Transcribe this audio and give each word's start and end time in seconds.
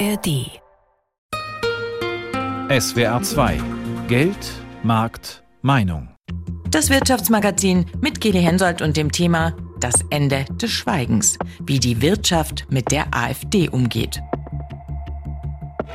ARD. 0.00 0.60
SWR 2.68 3.22
2 3.22 3.60
Geld, 4.08 4.36
Markt, 4.82 5.44
Meinung. 5.62 6.08
Das 6.70 6.90
Wirtschaftsmagazin 6.90 7.86
mit 8.00 8.20
Geli 8.20 8.42
Hensoldt 8.42 8.82
und 8.82 8.96
dem 8.96 9.12
Thema 9.12 9.54
Das 9.78 9.94
Ende 10.10 10.46
des 10.60 10.70
Schweigens, 10.72 11.38
wie 11.60 11.78
die 11.78 12.02
Wirtschaft 12.02 12.66
mit 12.70 12.90
der 12.90 13.14
AfD 13.14 13.68
umgeht. 13.68 14.20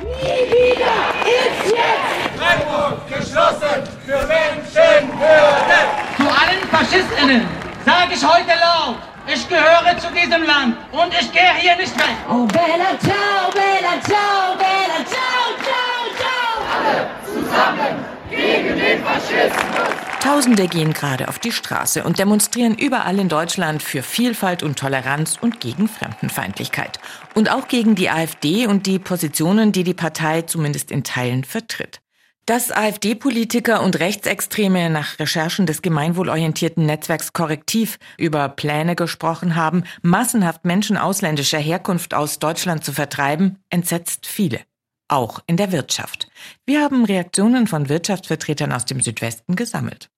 Nie 0.01 0.47
wieder 0.49 0.99
ist 1.25 1.71
jetzt! 1.71 2.37
Freiburg 2.37 3.07
geschlossen 3.07 3.83
für 4.05 4.25
Menschenwürde! 4.27 5.79
Zu 6.15 6.23
allen 6.23 6.63
FaschistInnen 6.71 7.47
sage 7.85 8.13
ich 8.13 8.25
heute 8.25 8.51
laut, 8.61 8.97
ich 9.33 9.47
gehöre 9.47 9.97
zu 9.97 10.07
diesem 10.11 10.43
Land 10.43 10.77
und 10.91 11.13
ich 11.13 11.31
gehe 11.31 11.53
hier 11.57 11.75
nicht 11.75 11.95
weg. 11.97 12.15
Oh 12.29 12.45
Bella 12.45 12.97
ciao, 12.99 13.51
Bella 13.53 14.01
ciao, 14.01 14.55
Bella 14.57 15.05
ciao, 15.05 15.43
ciao, 15.63 15.99
ciao! 16.17 16.49
Alle 16.75 17.09
zusammen 17.25 18.05
gegen 18.29 18.79
den 18.79 19.03
Faschismus! 19.03 20.09
Tausende 20.19 20.67
gehen 20.67 20.93
gerade 20.93 21.27
auf 21.27 21.39
die 21.39 21.51
Straße 21.51 22.03
und 22.03 22.19
demonstrieren 22.19 22.75
überall 22.75 23.19
in 23.19 23.29
Deutschland 23.29 23.81
für 23.81 24.03
Vielfalt 24.03 24.63
und 24.63 24.77
Toleranz 24.77 25.37
und 25.39 25.59
gegen 25.59 25.87
Fremdenfeindlichkeit. 25.87 26.99
Und 27.35 27.51
auch 27.51 27.67
gegen 27.67 27.95
die 27.95 28.09
AfD 28.09 28.67
und 28.67 28.85
die 28.85 28.99
Positionen, 28.99 29.71
die 29.71 29.83
die 29.83 29.93
Partei 29.93 30.41
zumindest 30.41 30.91
in 30.91 31.03
Teilen 31.03 31.43
vertritt. 31.43 32.01
Dass 32.49 32.71
AfD-Politiker 32.71 33.83
und 33.83 33.99
Rechtsextreme 33.99 34.89
nach 34.89 35.19
Recherchen 35.19 35.67
des 35.67 35.83
gemeinwohlorientierten 35.83 36.83
Netzwerks 36.83 37.31
Korrektiv 37.31 37.99
über 38.17 38.49
Pläne 38.49 38.95
gesprochen 38.95 39.55
haben, 39.55 39.83
massenhaft 40.01 40.65
Menschen 40.65 40.97
ausländischer 40.97 41.59
Herkunft 41.59 42.15
aus 42.15 42.39
Deutschland 42.39 42.83
zu 42.83 42.91
vertreiben, 42.91 43.59
entsetzt 43.69 44.25
viele. 44.25 44.61
Auch 45.07 45.41
in 45.45 45.57
der 45.57 45.71
Wirtschaft. 45.71 46.28
Wir 46.65 46.81
haben 46.81 47.05
Reaktionen 47.05 47.67
von 47.67 47.89
Wirtschaftsvertretern 47.89 48.71
aus 48.71 48.85
dem 48.85 49.01
Südwesten 49.01 49.55
gesammelt. 49.55 50.09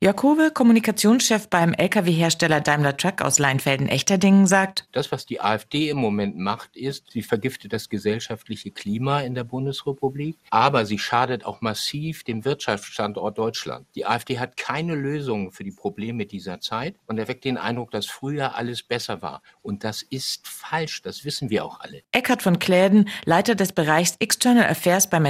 Jakobe, 0.00 0.50
Kommunikationschef 0.52 1.48
beim 1.48 1.74
Lkw-Hersteller 1.74 2.60
Daimler 2.60 2.96
Truck 2.96 3.22
aus 3.22 3.38
Leinfelden-Echterdingen, 3.38 4.46
sagt, 4.46 4.88
Das, 4.92 5.12
was 5.12 5.26
die 5.26 5.40
AfD 5.40 5.90
im 5.90 5.98
Moment 5.98 6.38
macht, 6.38 6.76
ist, 6.76 7.10
sie 7.10 7.22
vergiftet 7.22 7.72
das 7.72 7.88
gesellschaftliche 7.88 8.70
Klima 8.70 9.20
in 9.20 9.34
der 9.34 9.44
Bundesrepublik, 9.44 10.38
aber 10.50 10.86
sie 10.86 10.98
schadet 10.98 11.44
auch 11.44 11.60
massiv 11.60 12.24
dem 12.24 12.44
Wirtschaftsstandort 12.44 13.38
Deutschland. 13.38 13.86
Die 13.94 14.06
AfD 14.06 14.38
hat 14.38 14.56
keine 14.56 14.94
Lösung 14.94 15.52
für 15.52 15.64
die 15.64 15.70
Probleme 15.70 16.26
dieser 16.26 16.60
Zeit 16.60 16.96
und 17.06 17.18
erweckt 17.18 17.44
den 17.44 17.58
Eindruck, 17.58 17.90
dass 17.90 18.06
früher 18.06 18.54
alles 18.56 18.82
besser 18.82 19.22
war. 19.22 19.42
Und 19.62 19.84
das 19.84 20.02
ist 20.02 20.46
falsch, 20.46 21.02
das 21.02 21.24
wissen 21.24 21.50
wir 21.50 21.64
auch 21.64 21.80
alle. 21.80 22.02
Eckhard 22.12 22.42
von 22.42 22.58
Kläden, 22.58 23.08
Leiter 23.24 23.54
des 23.54 23.72
Bereichs 23.72 24.16
External 24.18 24.64
Affairs 24.68 25.08
bei 25.08 25.20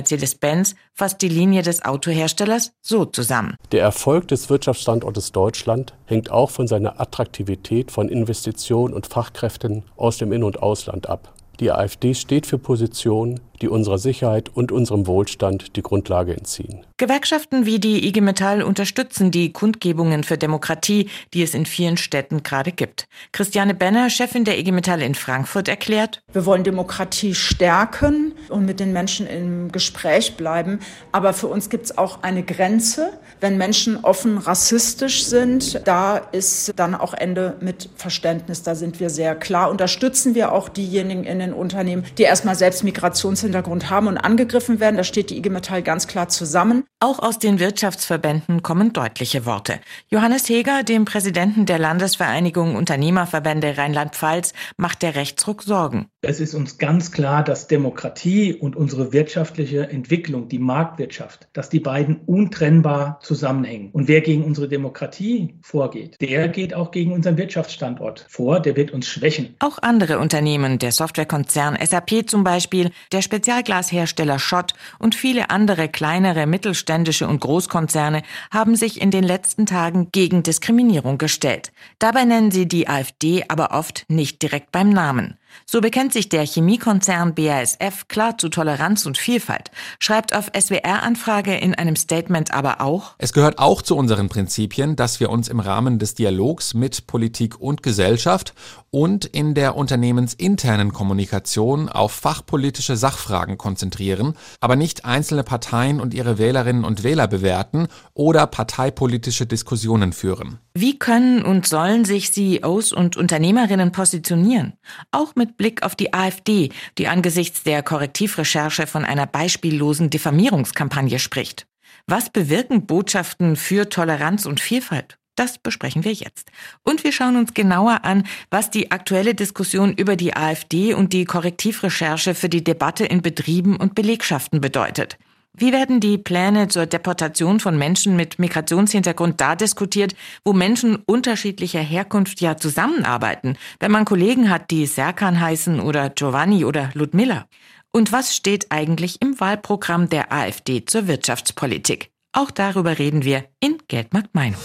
Mercedes-Benz, 0.40 0.74
fasst 0.94 1.22
die 1.22 1.28
Linie 1.28 1.62
des 1.62 1.84
Autoherstellers 1.84 2.72
so 2.82 3.04
zusammen. 3.04 3.56
Der 3.72 3.82
Erfolg 3.82 4.28
des 4.28 4.50
Wirtschaftsstandortes 4.50 5.32
Deutschland 5.32 5.94
hängt 6.06 6.30
auch 6.30 6.50
von 6.50 6.66
seiner 6.66 7.00
Attraktivität 7.00 7.90
von 7.90 8.08
Investitionen 8.08 8.94
und 8.94 9.06
Fachkräften 9.06 9.84
aus 9.96 10.18
dem 10.18 10.32
In- 10.32 10.44
und 10.44 10.62
Ausland 10.62 11.08
ab. 11.08 11.32
Die 11.60 11.70
AfD 11.70 12.14
steht 12.14 12.46
für 12.46 12.58
Positionen, 12.58 13.40
die 13.62 13.68
unserer 13.68 13.98
Sicherheit 13.98 14.48
und 14.48 14.72
unserem 14.72 15.06
Wohlstand 15.06 15.76
die 15.76 15.82
Grundlage 15.82 16.36
entziehen. 16.36 16.84
Gewerkschaften 16.96 17.66
wie 17.66 17.78
die 17.78 18.06
IG 18.06 18.20
Metall 18.20 18.62
unterstützen 18.62 19.30
die 19.30 19.52
Kundgebungen 19.52 20.24
für 20.24 20.38
Demokratie, 20.38 21.08
die 21.32 21.42
es 21.42 21.54
in 21.54 21.66
vielen 21.66 21.96
Städten 21.96 22.42
gerade 22.42 22.72
gibt. 22.72 23.08
Christiane 23.32 23.74
Benner, 23.74 24.10
Chefin 24.10 24.44
der 24.44 24.58
IG 24.58 24.72
Metall 24.72 25.02
in 25.02 25.14
Frankfurt, 25.14 25.68
erklärt, 25.68 26.22
wir 26.32 26.46
wollen 26.46 26.64
Demokratie 26.64 27.34
stärken 27.34 28.32
und 28.48 28.66
mit 28.66 28.80
den 28.80 28.92
Menschen 28.92 29.26
im 29.26 29.72
Gespräch 29.72 30.36
bleiben. 30.36 30.80
Aber 31.12 31.32
für 31.32 31.46
uns 31.46 31.70
gibt 31.70 31.86
es 31.86 31.98
auch 31.98 32.22
eine 32.22 32.42
Grenze. 32.42 33.12
Wenn 33.40 33.56
Menschen 33.56 33.98
offen 34.02 34.38
rassistisch 34.38 35.24
sind, 35.24 35.86
da 35.86 36.18
ist 36.18 36.72
dann 36.76 36.94
auch 36.94 37.14
Ende 37.14 37.56
mit 37.60 37.88
Verständnis. 37.96 38.62
Da 38.62 38.74
sind 38.74 39.00
wir 39.00 39.10
sehr 39.10 39.34
klar. 39.34 39.70
Unterstützen 39.70 40.34
wir 40.34 40.52
auch 40.52 40.68
diejenigen 40.68 41.24
in 41.24 41.38
den 41.38 41.52
Unternehmen, 41.52 42.04
die 42.18 42.24
erstmal 42.24 42.56
selbst 42.56 42.84
Migrationshintergrund 42.84 43.49
haben 43.54 44.06
und 44.06 44.18
angegriffen 44.18 44.80
werden. 44.80 44.96
Da 44.96 45.04
steht 45.04 45.30
die 45.30 45.38
IG 45.38 45.50
Metall 45.50 45.82
ganz 45.82 46.06
klar 46.06 46.28
zusammen. 46.28 46.84
Auch 47.00 47.18
aus 47.18 47.38
den 47.38 47.58
Wirtschaftsverbänden 47.58 48.62
kommen 48.62 48.92
deutliche 48.92 49.46
Worte. 49.46 49.80
Johannes 50.08 50.48
Heger, 50.48 50.82
dem 50.82 51.04
Präsidenten 51.04 51.66
der 51.66 51.78
Landesvereinigung 51.78 52.76
Unternehmerverbände 52.76 53.76
Rheinland-Pfalz, 53.76 54.52
macht 54.76 55.02
der 55.02 55.14
Rechtsruck 55.14 55.62
Sorgen. 55.62 56.06
Es 56.22 56.40
ist 56.40 56.54
uns 56.54 56.76
ganz 56.76 57.12
klar, 57.12 57.42
dass 57.42 57.66
Demokratie 57.66 58.52
und 58.54 58.76
unsere 58.76 59.12
wirtschaftliche 59.12 59.88
Entwicklung, 59.88 60.48
die 60.48 60.58
Marktwirtschaft, 60.58 61.48
dass 61.54 61.70
die 61.70 61.80
beiden 61.80 62.16
untrennbar 62.26 63.18
zusammenhängen. 63.22 63.90
Und 63.92 64.08
wer 64.08 64.20
gegen 64.20 64.44
unsere 64.44 64.68
Demokratie 64.68 65.54
vorgeht, 65.62 66.16
der 66.20 66.48
geht 66.48 66.74
auch 66.74 66.90
gegen 66.90 67.12
unseren 67.12 67.38
Wirtschaftsstandort 67.38 68.26
vor, 68.28 68.60
der 68.60 68.76
wird 68.76 68.90
uns 68.90 69.08
schwächen. 69.08 69.54
Auch 69.60 69.78
andere 69.80 70.18
Unternehmen, 70.18 70.78
der 70.78 70.92
Softwarekonzern 70.92 71.78
SAP 71.82 72.28
zum 72.28 72.44
Beispiel, 72.44 72.90
der 73.12 73.22
Spezialglashersteller 73.40 74.38
Schott 74.38 74.74
und 74.98 75.14
viele 75.14 75.48
andere 75.48 75.88
kleinere, 75.88 76.46
mittelständische 76.46 77.26
und 77.26 77.40
Großkonzerne 77.40 78.22
haben 78.50 78.76
sich 78.76 79.00
in 79.00 79.10
den 79.10 79.24
letzten 79.24 79.64
Tagen 79.64 80.12
gegen 80.12 80.42
Diskriminierung 80.42 81.16
gestellt. 81.16 81.72
Dabei 81.98 82.26
nennen 82.26 82.50
sie 82.50 82.68
die 82.68 82.86
AfD 82.86 83.44
aber 83.48 83.70
oft 83.70 84.04
nicht 84.08 84.42
direkt 84.42 84.72
beim 84.72 84.90
Namen. 84.90 85.38
So 85.66 85.80
bekennt 85.80 86.12
sich 86.12 86.28
der 86.28 86.44
Chemiekonzern 86.44 87.34
BASF 87.34 88.08
klar 88.08 88.38
zu 88.38 88.48
Toleranz 88.48 89.06
und 89.06 89.18
Vielfalt, 89.18 89.70
schreibt 89.98 90.34
auf 90.34 90.50
SWR-Anfrage 90.58 91.56
in 91.56 91.74
einem 91.74 91.96
Statement 91.96 92.52
aber 92.52 92.80
auch, 92.80 93.14
Es 93.18 93.32
gehört 93.32 93.58
auch 93.58 93.82
zu 93.82 93.96
unseren 93.96 94.28
Prinzipien, 94.28 94.96
dass 94.96 95.20
wir 95.20 95.30
uns 95.30 95.48
im 95.48 95.60
Rahmen 95.60 95.98
des 95.98 96.14
Dialogs 96.14 96.74
mit 96.74 97.06
Politik 97.06 97.60
und 97.60 97.82
Gesellschaft 97.82 98.54
und 98.90 99.24
in 99.24 99.54
der 99.54 99.76
unternehmensinternen 99.76 100.92
Kommunikation 100.92 101.88
auf 101.88 102.12
fachpolitische 102.12 102.96
Sachfragen 102.96 103.56
konzentrieren, 103.56 104.34
aber 104.60 104.76
nicht 104.76 105.04
einzelne 105.04 105.44
Parteien 105.44 106.00
und 106.00 106.14
ihre 106.14 106.38
Wählerinnen 106.38 106.84
und 106.84 107.02
Wähler 107.02 107.28
bewerten 107.28 107.86
oder 108.14 108.46
parteipolitische 108.46 109.46
Diskussionen 109.46 110.12
führen. 110.12 110.58
Wie 110.72 110.98
können 110.98 111.42
und 111.42 111.66
sollen 111.66 112.04
sich 112.04 112.32
CEOs 112.32 112.92
und 112.92 113.16
Unternehmerinnen 113.16 113.90
positionieren? 113.90 114.74
Auch 115.10 115.34
mit 115.34 115.56
Blick 115.56 115.82
auf 115.82 115.96
die 115.96 116.14
AfD, 116.14 116.70
die 116.96 117.08
angesichts 117.08 117.64
der 117.64 117.82
Korrektivrecherche 117.82 118.86
von 118.86 119.04
einer 119.04 119.26
beispiellosen 119.26 120.10
Diffamierungskampagne 120.10 121.18
spricht. 121.18 121.66
Was 122.06 122.30
bewirken 122.30 122.86
Botschaften 122.86 123.56
für 123.56 123.88
Toleranz 123.88 124.46
und 124.46 124.60
Vielfalt? 124.60 125.18
Das 125.34 125.58
besprechen 125.58 126.04
wir 126.04 126.12
jetzt. 126.12 126.50
Und 126.82 127.02
wir 127.02 127.12
schauen 127.12 127.36
uns 127.36 127.54
genauer 127.54 128.04
an, 128.04 128.24
was 128.50 128.70
die 128.70 128.90
aktuelle 128.90 129.34
Diskussion 129.34 129.92
über 129.94 130.14
die 130.14 130.36
AfD 130.36 130.94
und 130.94 131.12
die 131.12 131.24
Korrektivrecherche 131.24 132.34
für 132.34 132.48
die 132.48 132.62
Debatte 132.62 133.06
in 133.06 133.22
Betrieben 133.22 133.76
und 133.76 133.94
Belegschaften 133.94 134.60
bedeutet. 134.60 135.18
Wie 135.52 135.72
werden 135.72 136.00
die 136.00 136.16
Pläne 136.16 136.68
zur 136.68 136.86
Deportation 136.86 137.58
von 137.58 137.76
Menschen 137.76 138.14
mit 138.14 138.38
Migrationshintergrund 138.38 139.40
da 139.40 139.56
diskutiert, 139.56 140.14
wo 140.44 140.52
Menschen 140.52 140.96
unterschiedlicher 141.06 141.80
Herkunft 141.80 142.40
ja 142.40 142.56
zusammenarbeiten, 142.56 143.56
wenn 143.80 143.90
man 143.90 144.04
Kollegen 144.04 144.48
hat, 144.48 144.70
die 144.70 144.86
Serkan 144.86 145.40
heißen 145.40 145.80
oder 145.80 146.08
Giovanni 146.10 146.64
oder 146.64 146.90
Ludmilla? 146.94 147.46
Und 147.92 148.12
was 148.12 148.36
steht 148.36 148.70
eigentlich 148.70 149.20
im 149.20 149.40
Wahlprogramm 149.40 150.08
der 150.08 150.32
AfD 150.32 150.84
zur 150.84 151.08
Wirtschaftspolitik? 151.08 152.10
Auch 152.32 152.52
darüber 152.52 152.98
reden 153.00 153.24
wir 153.24 153.44
in 153.58 153.78
Geldmarkt 153.88 154.34
Meinung. 154.34 154.60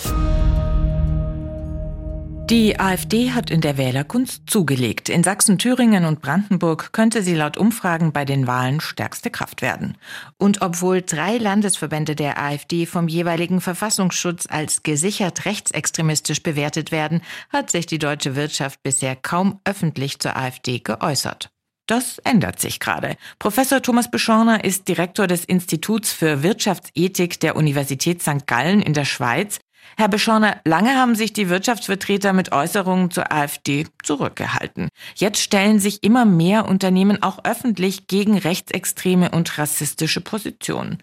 Die 2.49 2.79
AfD 2.79 3.31
hat 3.31 3.49
in 3.49 3.61
der 3.61 3.75
Wählerkunst 3.75 4.43
zugelegt. 4.45 5.09
In 5.09 5.23
Sachsen, 5.23 5.57
Thüringen 5.57 6.05
und 6.05 6.21
Brandenburg 6.21 6.93
könnte 6.93 7.23
sie 7.23 7.33
laut 7.33 7.57
Umfragen 7.57 8.13
bei 8.13 8.23
den 8.23 8.45
Wahlen 8.45 8.81
stärkste 8.81 9.31
Kraft 9.31 9.63
werden. 9.63 9.97
Und 10.37 10.61
obwohl 10.61 11.01
drei 11.01 11.37
Landesverbände 11.37 12.13
der 12.13 12.39
AfD 12.39 12.85
vom 12.85 13.07
jeweiligen 13.07 13.61
Verfassungsschutz 13.61 14.45
als 14.47 14.83
gesichert 14.83 15.45
rechtsextremistisch 15.45 16.43
bewertet 16.43 16.91
werden, 16.91 17.21
hat 17.49 17.71
sich 17.71 17.87
die 17.87 17.97
deutsche 17.97 18.35
Wirtschaft 18.35 18.83
bisher 18.83 19.15
kaum 19.15 19.59
öffentlich 19.65 20.19
zur 20.19 20.37
AfD 20.37 20.77
geäußert. 20.77 21.49
Das 21.87 22.19
ändert 22.19 22.59
sich 22.59 22.79
gerade. 22.79 23.15
Professor 23.39 23.81
Thomas 23.81 24.09
Beschorner 24.11 24.63
ist 24.63 24.87
Direktor 24.87 25.25
des 25.25 25.45
Instituts 25.45 26.13
für 26.13 26.43
Wirtschaftsethik 26.43 27.39
der 27.39 27.55
Universität 27.55 28.21
St. 28.21 28.45
Gallen 28.45 28.81
in 28.81 28.93
der 28.93 29.05
Schweiz. 29.05 29.59
Herr 29.97 30.09
Beschorner, 30.09 30.59
lange 30.65 30.95
haben 30.95 31.15
sich 31.15 31.31
die 31.31 31.49
Wirtschaftsvertreter 31.49 32.33
mit 32.33 32.51
Äußerungen 32.51 33.11
zur 33.11 33.31
AfD 33.31 33.87
zurückgehalten. 34.03 34.89
Jetzt 35.15 35.41
stellen 35.41 35.79
sich 35.79 36.03
immer 36.03 36.25
mehr 36.25 36.67
Unternehmen 36.67 37.23
auch 37.23 37.45
öffentlich 37.45 38.07
gegen 38.07 38.37
rechtsextreme 38.37 39.31
und 39.31 39.57
rassistische 39.57 40.21
Positionen. 40.21 41.01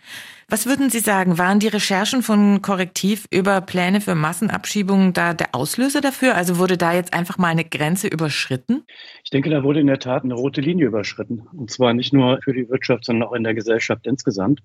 Was 0.49 0.67
würden 0.67 0.91
Sie 0.91 0.99
sagen, 0.99 1.39
waren 1.39 1.61
die 1.61 1.69
Recherchen 1.69 2.23
von 2.23 2.61
Korrektiv 2.61 3.27
über 3.31 3.63
Pläne 3.63 4.03
für 4.03 4.15
Massenabschiebungen 4.15 5.15
da 5.15 5.33
der 5.33 5.55
Auslöser 5.55 6.03
dafür? 6.03 6.35
Also 6.35 6.59
wurde 6.59 6.77
da 6.77 6.93
jetzt 6.93 7.15
einfach 7.15 7.39
mal 7.39 7.49
eine 7.49 7.65
Grenze 7.65 8.09
überschritten? 8.09 8.85
Ich 9.25 9.31
denke, 9.31 9.49
da 9.49 9.63
wurde 9.63 9.81
in 9.81 9.87
der 9.87 9.99
Tat 9.99 10.25
eine 10.25 10.35
rote 10.35 10.61
Linie 10.61 10.89
überschritten. 10.89 11.47
Und 11.55 11.71
zwar 11.71 11.95
nicht 11.95 12.13
nur 12.13 12.41
für 12.43 12.53
die 12.53 12.69
Wirtschaft, 12.69 13.07
sondern 13.07 13.27
auch 13.27 13.33
in 13.33 13.45
der 13.45 13.55
Gesellschaft 13.55 14.07
insgesamt. 14.07 14.61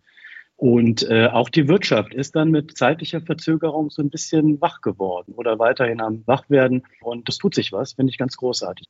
Und 0.57 1.07
äh, 1.07 1.27
auch 1.27 1.49
die 1.49 1.67
Wirtschaft 1.67 2.15
ist 2.15 2.35
dann 2.35 2.49
mit 2.49 2.75
zeitlicher 2.75 3.21
Verzögerung 3.21 3.91
so 3.91 4.01
ein 4.01 4.09
bisschen 4.09 4.59
wach 4.59 4.81
geworden 4.81 5.33
oder 5.35 5.59
weiterhin 5.59 6.01
am 6.01 6.23
Wachwerden. 6.25 6.81
Und 6.99 7.27
das 7.29 7.37
tut 7.37 7.53
sich 7.53 7.71
was, 7.71 7.93
finde 7.93 8.09
ich 8.09 8.17
ganz 8.17 8.37
großartig. 8.37 8.87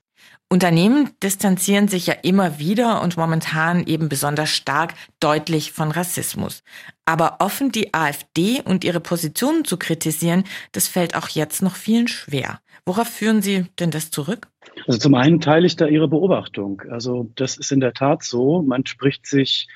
Unternehmen 0.50 1.10
distanzieren 1.22 1.90
sich 1.90 2.08
ja 2.08 2.14
immer 2.24 2.58
wieder 2.58 3.02
und 3.02 3.18
momentan 3.18 3.86
eben 3.86 4.08
besonders 4.08 4.50
stark 4.50 4.94
deutlich 5.20 5.74
von 5.74 5.92
Rassismus. 5.92 6.64
Aber 7.06 7.38
offen 7.40 7.70
die 7.74 7.94
AfD 7.94 8.62
und 8.64 8.86
ihre 8.86 9.02
Positionen 9.02 9.66
zu 9.66 9.76
kritisieren, 9.76 10.46
das 10.72 10.88
fällt 10.88 11.18
auch 11.18 11.28
jetzt 11.28 11.62
noch 11.62 11.76
vielen 11.76 12.08
schwer. 12.08 12.62
Worauf 12.86 13.10
führen 13.10 13.42
Sie 13.42 13.66
denn 13.78 13.92
das 13.92 14.10
zurück? 14.10 14.48
Also 14.86 15.00
zum 15.00 15.16
einen 15.16 15.42
teile 15.42 15.68
ich 15.68 15.76
da 15.76 15.86
Ihre 15.86 16.08
Beobachtung. 16.08 16.82
Also 16.90 17.30
das 17.36 17.58
ist 17.58 17.74
in 17.74 17.82
der 17.82 17.94
Tat 17.94 18.24
so. 18.24 18.62
Man 18.62 18.86
spricht 18.86 19.26
sich 19.28 19.68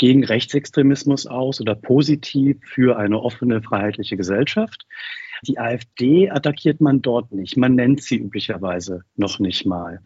gegen 0.00 0.24
Rechtsextremismus 0.24 1.26
aus 1.26 1.60
oder 1.60 1.74
positiv 1.74 2.56
für 2.64 2.96
eine 2.98 3.20
offene, 3.20 3.60
freiheitliche 3.60 4.16
Gesellschaft. 4.16 4.86
Die 5.46 5.58
AfD 5.58 6.30
attackiert 6.30 6.80
man 6.80 7.02
dort 7.02 7.32
nicht. 7.32 7.56
Man 7.56 7.74
nennt 7.74 8.02
sie 8.02 8.16
üblicherweise 8.16 9.02
noch 9.16 9.38
nicht 9.38 9.66
mal. 9.66 10.00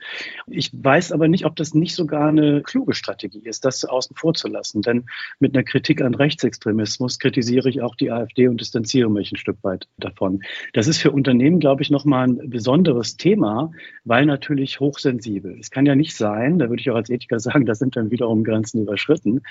Ich 0.47 0.71
weiß 0.73 1.13
aber 1.13 1.29
nicht, 1.29 1.45
ob 1.45 1.57
das 1.57 1.75
nicht 1.75 1.95
sogar 1.95 2.29
eine 2.29 2.63
kluge 2.63 2.95
Strategie 2.95 3.43
ist, 3.45 3.65
das 3.65 3.85
außen 3.85 4.17
vor 4.17 4.35
zu 4.35 4.49
lassen. 4.49 4.83
Denn 4.83 5.07
mit 5.41 5.55
einer 5.55 5.65
Kritik 5.65 6.03
an 6.03 6.15
Rechtsextremismus 6.15 7.19
kritisiere 7.19 7.69
ich 7.69 7.83
auch 7.83 7.97
die 7.97 8.11
AfD 8.11 8.49
und 8.49 8.61
distanziere 8.61 9.11
mich 9.11 9.33
ein 9.33 9.37
Stück 9.37 9.59
weit 9.63 9.89
davon. 9.99 10.43
Das 10.73 10.87
ist 10.87 10.99
für 10.99 11.11
Unternehmen, 11.11 11.61
glaube 11.61 11.83
ich, 11.83 11.91
nochmal 11.91 12.29
ein 12.29 12.51
besonderes 12.51 13.17
Thema, 13.17 13.73
weil 14.05 14.27
natürlich 14.27 14.81
hochsensibel. 14.81 15.59
Es 15.59 15.71
kann 15.71 15.87
ja 15.87 15.95
nicht 15.95 16.17
sein, 16.17 16.59
da 16.59 16.69
würde 16.69 16.81
ich 16.81 16.91
auch 16.91 16.97
als 16.97 17.11
Ethiker 17.11 17.41
sagen, 17.41 17.67
da 17.67 17.75
sind 17.75 17.97
dann 17.97 18.11
wiederum 18.11 18.45
Grenzen 18.45 18.83
überschritten, 18.83 19.43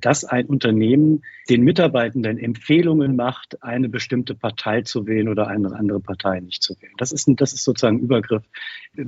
dass 0.00 0.24
ein 0.24 0.46
Unternehmen 0.46 1.22
den 1.48 1.62
Mitarbeitenden 1.62 2.38
Empfehlungen 2.38 3.16
macht, 3.16 3.62
eine 3.62 3.88
bestimmte 3.88 4.34
Partei 4.34 4.82
zu 4.82 5.06
wählen 5.06 5.27
oder 5.30 5.48
eine 5.48 5.72
andere 5.74 6.00
Partei 6.00 6.40
nicht 6.40 6.62
zu 6.62 6.74
wählen. 6.80 6.94
Das 6.98 7.12
ist, 7.12 7.28
das 7.36 7.52
ist 7.52 7.64
sozusagen 7.64 7.98
Übergriff 8.00 8.42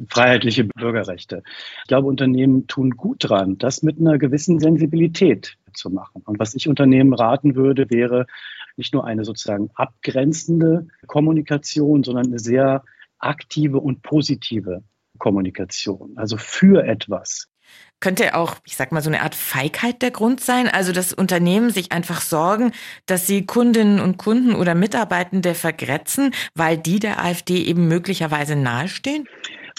freiheitliche 0.08 0.64
Bürgerrechte. 0.64 1.42
Ich 1.82 1.88
glaube, 1.88 2.08
Unternehmen 2.08 2.66
tun 2.66 2.90
gut 2.90 3.28
dran, 3.28 3.58
das 3.58 3.82
mit 3.82 3.98
einer 3.98 4.18
gewissen 4.18 4.60
Sensibilität 4.60 5.56
zu 5.72 5.90
machen. 5.90 6.22
Und 6.24 6.38
was 6.38 6.54
ich 6.54 6.68
Unternehmen 6.68 7.14
raten 7.14 7.54
würde, 7.56 7.90
wäre 7.90 8.26
nicht 8.76 8.94
nur 8.94 9.04
eine 9.04 9.24
sozusagen 9.24 9.70
abgrenzende 9.74 10.86
Kommunikation, 11.06 12.02
sondern 12.02 12.26
eine 12.26 12.38
sehr 12.38 12.84
aktive 13.18 13.78
und 13.78 14.02
positive 14.02 14.82
Kommunikation, 15.18 16.16
also 16.16 16.36
für 16.38 16.84
etwas. 16.84 17.49
Könnte 18.00 18.34
auch, 18.34 18.56
ich 18.64 18.76
sag 18.76 18.92
mal, 18.92 19.02
so 19.02 19.10
eine 19.10 19.20
Art 19.20 19.34
Feigheit 19.34 20.00
der 20.00 20.10
Grund 20.10 20.40
sein? 20.40 20.68
Also, 20.68 20.90
dass 20.92 21.12
Unternehmen 21.12 21.68
sich 21.68 21.92
einfach 21.92 22.22
sorgen, 22.22 22.72
dass 23.04 23.26
sie 23.26 23.44
Kundinnen 23.44 24.00
und 24.00 24.16
Kunden 24.16 24.54
oder 24.54 24.74
Mitarbeitende 24.74 25.54
vergrätzen, 25.54 26.32
weil 26.54 26.78
die 26.78 26.98
der 26.98 27.22
AfD 27.22 27.62
eben 27.62 27.88
möglicherweise 27.88 28.56
nahestehen? 28.56 29.28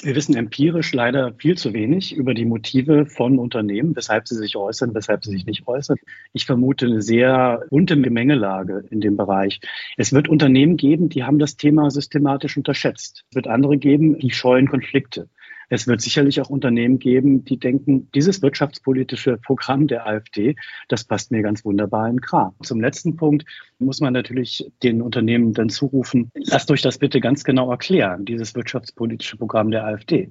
Wir 0.04 0.16
wissen 0.16 0.36
empirisch 0.36 0.94
leider 0.94 1.34
viel 1.38 1.58
zu 1.58 1.74
wenig 1.74 2.16
über 2.16 2.34
die 2.34 2.46
Motive 2.46 3.06
von 3.06 3.38
Unternehmen, 3.40 3.96
weshalb 3.96 4.28
sie 4.28 4.36
sich 4.36 4.56
äußern, 4.56 4.96
weshalb 4.96 5.24
sie 5.24 5.32
sich 5.32 5.46
nicht 5.46 5.68
äußern. 5.68 5.98
Ich 6.34 6.46
vermute 6.46 6.88
eine 6.88 7.02
sehr 7.02 7.64
bunte 7.70 8.00
Gemengelage 8.00 8.86
in 8.90 9.02
dem 9.02 9.18
Bereich. 9.18 9.60
Es 9.98 10.14
wird 10.14 10.28
Unternehmen 10.28 10.78
geben, 10.78 11.10
die 11.10 11.24
haben 11.24 11.40
das 11.40 11.58
Thema 11.58 11.92
systematisch 11.92 12.58
unterschätzt. 12.58 13.26
Es 13.30 13.36
wird 13.36 13.48
andere 13.48 13.78
geben, 13.78 14.18
die 14.20 14.32
scheuen 14.32 14.68
Konflikte. 14.68 15.28
Es 15.74 15.88
wird 15.88 16.02
sicherlich 16.02 16.42
auch 16.42 16.50
Unternehmen 16.50 17.00
geben, 17.00 17.46
die 17.46 17.58
denken, 17.58 18.10
dieses 18.14 18.42
wirtschaftspolitische 18.42 19.38
Programm 19.38 19.88
der 19.88 20.06
AfD, 20.06 20.58
das 20.90 21.06
passt 21.06 21.32
mir 21.32 21.42
ganz 21.44 21.64
wunderbar 21.64 22.10
in 22.10 22.20
Kram. 22.20 22.54
Zum 22.62 22.82
letzten 22.82 23.16
Punkt 23.16 23.46
muss 23.81 24.00
man 24.00 24.13
natürlich 24.13 24.66
den 24.83 25.01
Unternehmen 25.01 25.54
dann 25.54 25.69
zurufen, 25.69 26.31
lasst 26.36 26.72
euch 26.72 26.81
das 26.81 26.98
bitte 26.98 27.19
ganz 27.19 27.44
genau 27.44 27.72
erklären, 27.72 28.25
dieses 28.25 28.56
wirtschaftspolitische 28.56 29.38
Programm 29.38 29.72
der 29.72 29.86
AfD. 29.86 30.30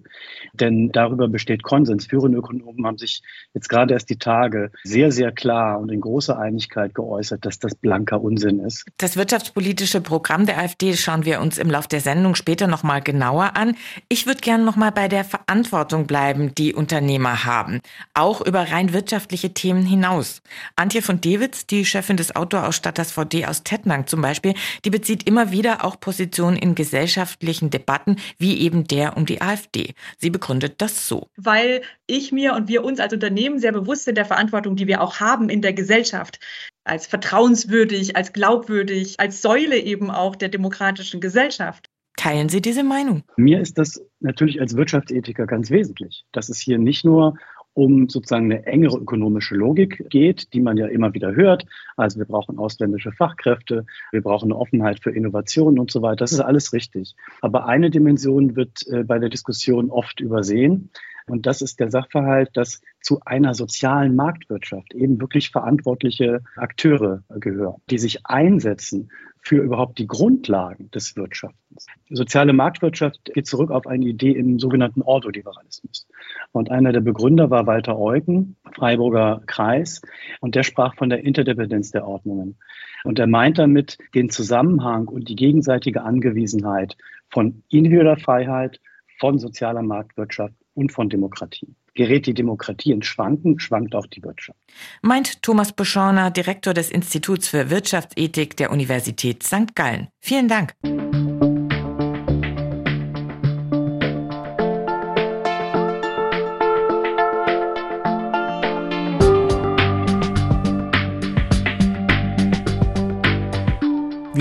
Denn 0.55 0.91
darüber 0.93 1.29
besteht 1.29 1.63
Konsens. 1.63 2.07
Führende 2.07 2.39
Ökonomen 2.39 2.87
haben 2.87 2.99
sich 2.99 3.23
jetzt 3.55 3.69
gerade 3.69 3.95
erst 3.95 4.11
die 4.11 4.19
Tage 4.19 4.71
sehr, 4.85 5.13
sehr 5.13 5.33
klar 5.33 5.81
und 5.81 5.91
in 5.91 6.01
großer 6.01 6.39
Einigkeit 6.39 6.95
geäußert, 6.95 7.45
dass 7.45 7.59
das 7.59 7.75
blanker 7.75 8.21
Unsinn 8.21 8.61
ist. 8.61 8.87
Das 8.99 9.17
wirtschaftspolitische 9.17 10.01
Programm 10.01 10.47
der 10.47 10.59
AfD 10.59 10.95
schauen 10.95 11.25
wir 11.25 11.41
uns 11.41 11.59
im 11.59 11.71
Laufe 11.71 11.89
der 11.89 12.01
Sendung 12.01 12.35
später 12.35 12.67
nochmal 12.67 13.03
genauer 13.03 13.57
an. 13.57 13.77
Ich 14.09 14.27
würde 14.27 14.41
gerne 14.41 14.65
nochmal 14.65 14.93
bei 14.93 15.09
der 15.09 15.25
Verantwortung 15.25 16.07
bleiben, 16.07 16.55
die 16.55 16.75
Unternehmer 16.75 17.45
haben, 17.45 17.81
auch 18.15 18.41
über 18.41 18.71
rein 18.71 18.93
wirtschaftliche 18.93 19.53
Themen 19.53 19.85
hinaus. 19.85 20.43
Antje 20.77 21.03
von 21.03 21.21
Dewitz, 21.21 21.67
die 21.67 21.85
Chefin 21.85 22.17
des 22.17 22.37
Autoausstatters 22.37 23.13
VD 23.13 23.40
aus 23.47 23.63
Tettnang 23.63 24.07
zum 24.07 24.23
Beispiel, 24.23 24.55
die 24.85 24.91
bezieht 24.91 25.27
immer 25.27 25.51
wieder 25.51 25.85
auch 25.85 25.99
Positionen 25.99 26.57
in 26.57 26.75
gesellschaftlichen 26.75 27.71
Debatten, 27.71 28.17
wie 28.39 28.61
eben 28.61 28.87
der 28.87 29.17
um 29.17 29.27
die 29.27 29.41
AfD. 29.41 29.95
Sie 30.19 30.31
begründet 30.31 30.75
das 30.79 31.09
so. 31.09 31.29
Weil 31.37 31.83
ich 32.07 32.33
mir 32.33 32.55
und 32.55 32.69
wir 32.69 32.85
uns 32.85 33.01
als 33.01 33.13
Unternehmen 33.13 33.59
sehr 33.59 33.73
bewusst 33.73 34.05
sind 34.05 34.17
der 34.17 34.25
Verantwortung, 34.25 34.77
die 34.77 34.87
wir 34.87 35.01
auch 35.01 35.21
haben 35.21 35.49
in 35.49 35.63
der 35.63 35.73
Gesellschaft 35.73 36.39
als 36.85 37.07
vertrauenswürdig, 37.07 38.17
als 38.17 38.33
glaubwürdig, 38.33 39.21
als 39.21 39.43
Säule 39.43 39.79
eben 39.79 40.11
auch 40.11 40.35
der 40.35 40.49
demokratischen 40.49 41.21
Gesellschaft. 41.21 41.89
Teilen 42.17 42.49
Sie 42.49 42.61
diese 42.61 42.83
Meinung? 42.83 43.23
Mir 43.37 43.61
ist 43.61 43.79
das 43.79 44.03
natürlich 44.19 44.61
als 44.61 44.77
Wirtschaftsethiker 44.77 45.47
ganz 45.47 45.71
wesentlich, 45.71 46.25
dass 46.33 46.49
es 46.49 46.59
hier 46.59 46.79
nicht 46.79 47.05
nur 47.05 47.39
um 47.81 48.11
sozusagen 48.11 48.53
eine 48.53 48.67
engere 48.67 48.99
ökonomische 48.99 49.55
Logik 49.55 50.05
geht, 50.11 50.53
die 50.53 50.61
man 50.61 50.77
ja 50.77 50.87
immer 50.87 51.15
wieder 51.15 51.35
hört. 51.35 51.65
Also 51.97 52.19
wir 52.19 52.27
brauchen 52.27 52.59
ausländische 52.59 53.11
Fachkräfte, 53.11 53.87
wir 54.13 54.21
brauchen 54.21 54.53
eine 54.53 54.61
Offenheit 54.61 55.01
für 55.01 55.11
Innovationen 55.11 55.79
und 55.79 55.91
so 55.91 56.03
weiter. 56.03 56.17
Das 56.17 56.33
ist 56.33 56.41
alles 56.41 56.75
richtig. 56.75 57.15
Aber 57.41 57.67
eine 57.67 57.89
Dimension 57.89 58.55
wird 58.55 58.87
äh, 58.89 59.03
bei 59.03 59.19
der 59.19 59.31
Diskussion 59.31 59.89
oft 59.91 60.21
übersehen. 60.21 60.91
Und 61.27 61.47
das 61.47 61.63
ist 61.63 61.81
der 61.81 61.91
Sachverhalt, 61.91 62.51
dass 62.53 62.83
zu 63.01 63.21
einer 63.25 63.55
sozialen 63.55 64.15
Marktwirtschaft 64.15 64.93
eben 64.93 65.19
wirklich 65.19 65.49
verantwortliche 65.51 66.43
Akteure 66.57 67.23
gehören, 67.31 67.81
die 67.89 67.99
sich 67.99 68.27
einsetzen 68.27 69.11
für 69.43 69.57
überhaupt 69.57 69.99
die 69.99 70.07
Grundlagen 70.07 70.91
des 70.91 71.17
Wirtschaftens. 71.17 71.87
Die 72.09 72.17
soziale 72.17 72.53
Marktwirtschaft 72.53 73.33
geht 73.33 73.47
zurück 73.47 73.71
auf 73.71 73.87
eine 73.87 74.07
Idee 74.07 74.33
im 74.33 74.59
sogenannten 74.59 75.03
Ordoliberalismus. 75.03 76.07
Und 76.53 76.71
einer 76.71 76.93
der 76.93 77.01
Begründer 77.01 77.51
war 77.51 77.67
Walter 77.67 77.99
Eugen, 77.99 78.57
Freiburger 78.75 79.43
Kreis, 79.47 80.03
und 80.41 80.55
der 80.55 80.63
sprach 80.63 80.95
von 80.97 81.09
der 81.09 81.25
Interdependenz 81.25 81.91
der 81.91 82.07
Ordnungen. 82.07 82.59
Und 83.05 83.19
er 83.19 83.27
meint 83.27 83.59
damit 83.59 83.99
den 84.15 84.31
Zusammenhang 84.31 85.09
und 85.09 85.29
die 85.29 85.37
gegenseitige 85.37 86.03
Angewiesenheit 86.03 86.97
von 87.29 87.63
individueller 87.71 88.19
Freiheit, 88.19 88.81
von 89.19 89.39
sozialer 89.39 89.83
Marktwirtschaft 89.83 90.55
und 90.75 90.93
von 90.93 91.09
Demokratie. 91.09 91.75
Gerät 91.95 92.27
die 92.27 92.35
Demokratie 92.35 92.93
ins 92.93 93.07
Schwanken, 93.07 93.59
schwankt 93.59 93.95
auch 93.95 94.07
die 94.07 94.23
Wirtschaft. 94.23 94.59
Meint 95.03 95.43
Thomas 95.43 95.73
Beschorner, 95.73 96.31
Direktor 96.31 96.75
des 96.75 96.91
Instituts 96.91 97.49
für 97.49 97.71
Wirtschaftsethik 97.71 98.57
der 98.57 98.71
Universität 98.71 99.43
St. 99.43 99.75
Gallen. 99.75 100.09
Vielen 100.21 100.49
Dank. 100.49 100.75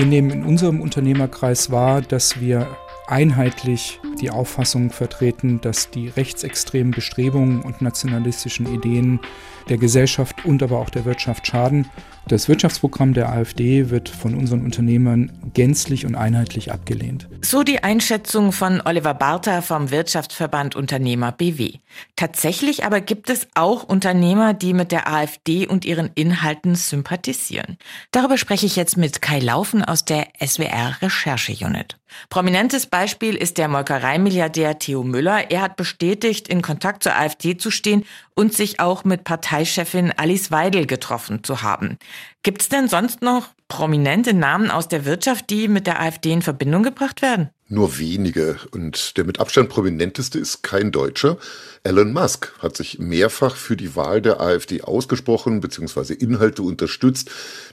Wir 0.00 0.06
nehmen 0.06 0.30
in 0.30 0.44
unserem 0.44 0.80
Unternehmerkreis 0.80 1.70
wahr, 1.70 2.00
dass 2.00 2.40
wir 2.40 2.66
einheitlich 3.06 4.00
die 4.20 4.30
Auffassung 4.30 4.90
vertreten, 4.90 5.60
dass 5.60 5.90
die 5.90 6.08
rechtsextremen 6.08 6.92
Bestrebungen 6.92 7.62
und 7.62 7.82
nationalistischen 7.82 8.72
Ideen 8.72 9.20
der 9.68 9.78
Gesellschaft 9.78 10.44
und 10.44 10.62
aber 10.62 10.78
auch 10.78 10.90
der 10.90 11.04
Wirtschaft 11.04 11.46
schaden. 11.46 11.88
Das 12.28 12.48
Wirtschaftsprogramm 12.48 13.14
der 13.14 13.30
AfD 13.30 13.90
wird 13.90 14.08
von 14.08 14.34
unseren 14.34 14.62
Unternehmern 14.62 15.32
gänzlich 15.54 16.06
und 16.06 16.14
einheitlich 16.14 16.70
abgelehnt. 16.70 17.28
So 17.40 17.62
die 17.62 17.82
Einschätzung 17.82 18.52
von 18.52 18.82
Oliver 18.84 19.14
Bartha 19.14 19.62
vom 19.62 19.90
Wirtschaftsverband 19.90 20.76
Unternehmer 20.76 21.32
BW. 21.32 21.78
Tatsächlich 22.16 22.84
aber 22.84 23.00
gibt 23.00 23.30
es 23.30 23.48
auch 23.54 23.84
Unternehmer, 23.84 24.54
die 24.54 24.74
mit 24.74 24.92
der 24.92 25.12
AfD 25.12 25.66
und 25.66 25.84
ihren 25.84 26.10
Inhalten 26.14 26.74
sympathisieren. 26.74 27.78
Darüber 28.12 28.36
spreche 28.36 28.66
ich 28.66 28.76
jetzt 28.76 28.96
mit 28.96 29.22
Kai 29.22 29.40
Laufen 29.40 29.84
aus 29.84 30.04
der 30.04 30.28
SWR 30.44 30.98
Recherche 31.02 31.64
Unit. 31.64 31.96
Prominentes 32.28 32.86
Beispiel 32.86 33.34
ist 33.34 33.58
der 33.58 33.68
Molkereimilliardär 34.10 34.78
Theo 34.78 35.04
Müller. 35.04 35.50
Er 35.50 35.62
hat 35.62 35.76
bestätigt, 35.76 36.48
in 36.48 36.62
Kontakt 36.62 37.02
zur 37.02 37.16
AfD 37.16 37.56
zu 37.56 37.70
stehen 37.70 38.04
und 38.34 38.52
sich 38.52 38.80
auch 38.80 39.04
mit 39.04 39.24
Parteichefin 39.24 40.12
Alice 40.16 40.50
Weidel 40.50 40.86
getroffen 40.86 41.44
zu 41.44 41.62
haben. 41.62 41.96
Gibt 42.42 42.62
es 42.62 42.68
denn 42.68 42.88
sonst 42.88 43.22
noch 43.22 43.48
prominente 43.68 44.34
Namen 44.34 44.70
aus 44.70 44.88
der 44.88 45.04
Wirtschaft, 45.04 45.50
die 45.50 45.68
mit 45.68 45.86
der 45.86 46.00
AfD 46.00 46.32
in 46.32 46.42
Verbindung 46.42 46.82
gebracht 46.82 47.22
werden? 47.22 47.50
Nur 47.72 47.98
wenige. 48.00 48.56
Und 48.72 49.16
der 49.16 49.24
mit 49.24 49.38
Abstand 49.38 49.68
prominenteste 49.68 50.40
ist 50.40 50.64
kein 50.64 50.90
Deutscher. 50.90 51.38
Elon 51.84 52.12
Musk 52.12 52.52
hat 52.58 52.76
sich 52.76 52.98
mehrfach 52.98 53.54
für 53.54 53.76
die 53.76 53.94
Wahl 53.94 54.20
der 54.20 54.40
AfD 54.40 54.82
ausgesprochen 54.82 55.60
bzw. 55.60 56.14
Inhalte 56.14 56.62
unterstützt, 56.64 57.30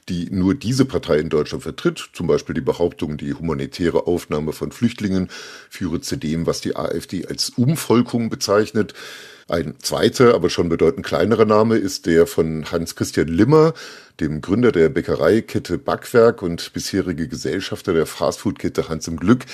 die 0.07 0.29
nur 0.29 0.53
diese 0.53 0.85
Partei 0.85 1.17
in 1.17 1.29
Deutschland 1.29 1.63
vertritt. 1.63 2.11
Zum 2.13 2.27
Beispiel 2.27 2.53
die 2.53 2.61
Behauptung, 2.61 3.17
die 3.17 3.33
humanitäre 3.33 4.05
Aufnahme 4.05 4.53
von 4.53 4.71
Flüchtlingen 4.71 5.29
führe 5.67 5.99
zu 5.99 6.15
dem, 6.15 6.45
was 6.45 6.61
die 6.61 6.75
AfD 6.75 7.25
als 7.25 7.49
Umvolkung 7.49 8.29
bezeichnet. 8.29 8.93
Ein 9.49 9.75
zweiter, 9.81 10.35
aber 10.35 10.49
schon 10.49 10.67
bedeutend 10.67 11.05
kleinerer 11.05 11.45
Name 11.45 11.77
ist 11.77 12.05
der 12.05 12.27
von 12.27 12.69
Hans-Christian 12.69 13.29
Limmer, 13.29 13.73
dem 14.19 14.41
Gründer 14.41 14.73
der 14.73 14.89
Bäckereikette 14.89 15.77
Backwerk 15.77 16.41
und 16.41 16.73
bisherige 16.73 17.29
Gesellschafter 17.29 17.93
der 17.93 18.05
Fastfood-Kette 18.05 18.89
Hans 18.89 19.07
im 19.07 19.15
Glück. 19.15 19.45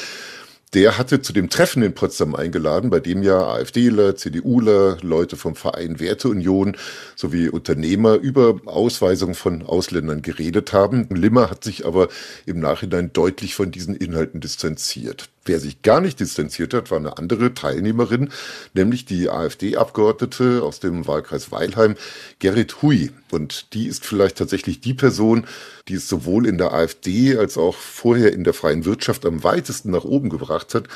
Der 0.73 0.97
hatte 0.97 1.21
zu 1.21 1.31
dem 1.31 1.47
Treffen 1.47 1.83
in 1.83 1.93
Potsdam 1.93 2.33
eingeladen, 2.33 2.89
bei 2.89 3.00
dem 3.00 3.21
ja 3.21 3.39
AfDler, 3.39 4.15
CDUler, 4.15 4.97
Leute 5.03 5.35
vom 5.35 5.55
Verein 5.55 6.00
Werteunion 6.00 6.75
sowie 7.15 7.50
Unternehmer 7.50 8.15
über 8.15 8.59
Ausweisung 8.65 9.35
von 9.35 9.62
Ausländern 9.62 10.23
geredet 10.23 10.73
haben. 10.73 11.07
Limmer 11.12 11.51
hat 11.51 11.63
sich 11.63 11.85
aber 11.85 12.07
im 12.47 12.59
Nachhinein 12.59 13.13
deutlich 13.13 13.53
von 13.53 13.69
diesen 13.69 13.95
Inhalten 13.95 14.41
distanziert. 14.41 15.29
Wer 15.45 15.59
sich 15.59 15.81
gar 15.81 16.00
nicht 16.00 16.21
distanziert 16.21 16.73
hat, 16.73 16.89
war 16.89 16.97
eine 16.97 17.17
andere 17.17 17.53
Teilnehmerin, 17.53 18.29
nämlich 18.73 19.03
die 19.03 19.29
AfD-Abgeordnete 19.29 20.63
aus 20.63 20.79
dem 20.79 21.05
Wahlkreis 21.05 21.51
Weilheim, 21.51 21.95
Gerrit 22.39 22.81
Hui. 22.81 23.12
Und 23.29 23.73
die 23.73 23.88
ist 23.88 24.05
vielleicht 24.05 24.38
tatsächlich 24.38 24.79
die 24.79 24.93
Person, 24.93 25.45
die 25.89 25.95
es 25.95 26.07
sowohl 26.07 26.47
in 26.47 26.57
der 26.57 26.73
AfD 26.73 27.38
als 27.38 27.57
auch 27.57 27.75
vorher 27.75 28.31
in 28.31 28.45
der 28.45 28.53
freien 28.53 28.85
Wirtschaft 28.85 29.25
am 29.25 29.43
weitesten 29.43 29.91
nach 29.91 30.05
oben 30.05 30.29
gebracht 30.29 30.73
hat. 30.75 30.88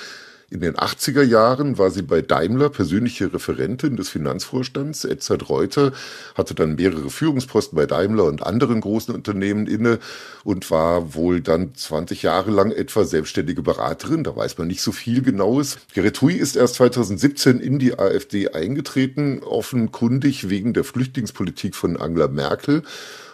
In 0.49 0.61
den 0.61 0.75
80er 0.75 1.23
Jahren 1.23 1.77
war 1.77 1.91
sie 1.91 2.03
bei 2.03 2.21
Daimler 2.21 2.69
persönliche 2.69 3.33
Referentin 3.33 3.97
des 3.97 4.07
Finanzvorstands. 4.07 5.03
Edzard 5.03 5.49
Reuter 5.49 5.91
hatte 6.35 6.55
dann 6.55 6.75
mehrere 6.75 7.09
Führungsposten 7.09 7.75
bei 7.75 7.85
Daimler 7.85 8.23
und 8.23 8.43
anderen 8.43 8.79
großen 8.79 9.13
Unternehmen 9.13 9.67
inne 9.67 9.99
und 10.45 10.71
war 10.71 11.15
wohl 11.15 11.41
dann 11.41 11.75
20 11.75 12.23
Jahre 12.23 12.51
lang 12.51 12.71
etwa 12.71 13.03
selbstständige 13.03 13.61
Beraterin. 13.61 14.23
Da 14.23 14.37
weiß 14.37 14.57
man 14.57 14.67
nicht 14.67 14.81
so 14.81 14.93
viel 14.93 15.21
Genaues. 15.21 15.79
Gerrit 15.93 16.21
Hui 16.21 16.35
ist 16.35 16.55
erst 16.55 16.75
2017 16.75 17.59
in 17.59 17.77
die 17.77 17.99
AfD 17.99 18.47
eingetreten, 18.47 19.43
offenkundig 19.43 20.47
wegen 20.47 20.71
der 20.71 20.85
Flüchtlingspolitik 20.85 21.75
von 21.75 21.97
Angela 21.97 22.29
Merkel. 22.29 22.83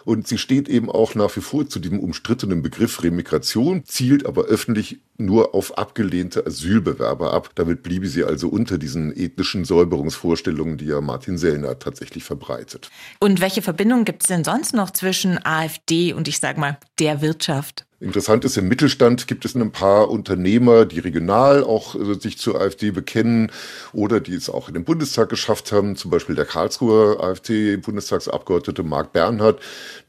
Und 0.04 0.28
sie 0.28 0.38
steht 0.38 0.68
eben 0.68 0.90
auch 0.90 1.14
nach 1.14 1.34
wie 1.36 1.40
vor 1.40 1.68
zu 1.68 1.78
diesem 1.78 2.00
umstrittenen 2.00 2.62
Begriff 2.62 3.02
Remigration, 3.02 3.84
zielt 3.84 4.26
aber 4.26 4.44
öffentlich 4.44 5.00
nur 5.16 5.54
auf 5.54 5.78
abgelehnte 5.78 6.46
Asylbewerber 6.46 7.32
ab. 7.32 7.50
Damit 7.54 7.82
bliebe 7.82 8.06
sie 8.08 8.24
also 8.24 8.48
unter 8.48 8.78
diesen 8.78 9.14
ethnischen 9.16 9.64
Säuberungsvorstellungen, 9.64 10.76
die 10.76 10.86
ja 10.86 11.00
Martin 11.00 11.38
Sellner 11.38 11.78
tatsächlich 11.78 12.24
verbreitet. 12.24 12.90
Und 13.20 13.40
welche 13.40 13.62
Verbindung 13.62 14.04
gibt 14.04 14.22
es 14.22 14.28
denn 14.28 14.44
sonst 14.44 14.74
noch 14.74 14.90
zwischen 14.90 15.38
AfD 15.44 16.12
und 16.12 16.28
ich 16.28 16.38
sag 16.38 16.58
mal 16.58 16.78
der 16.98 17.20
Wirtschaft? 17.22 17.83
Interessant 18.00 18.44
ist, 18.44 18.56
im 18.56 18.66
Mittelstand 18.66 19.28
gibt 19.28 19.44
es 19.44 19.54
ein 19.54 19.70
paar 19.70 20.10
Unternehmer, 20.10 20.84
die 20.84 20.98
regional 20.98 21.62
auch 21.62 21.94
äh, 21.94 22.14
sich 22.20 22.38
zur 22.38 22.60
AfD 22.60 22.90
bekennen 22.90 23.52
oder 23.92 24.20
die 24.20 24.34
es 24.34 24.50
auch 24.50 24.68
in 24.68 24.74
den 24.74 24.84
Bundestag 24.84 25.28
geschafft 25.28 25.70
haben. 25.70 25.94
Zum 25.94 26.10
Beispiel 26.10 26.34
der 26.34 26.44
Karlsruher 26.44 27.22
AfD-Bundestagsabgeordnete 27.22 28.82
Marc 28.82 29.12
Bernhard, 29.12 29.60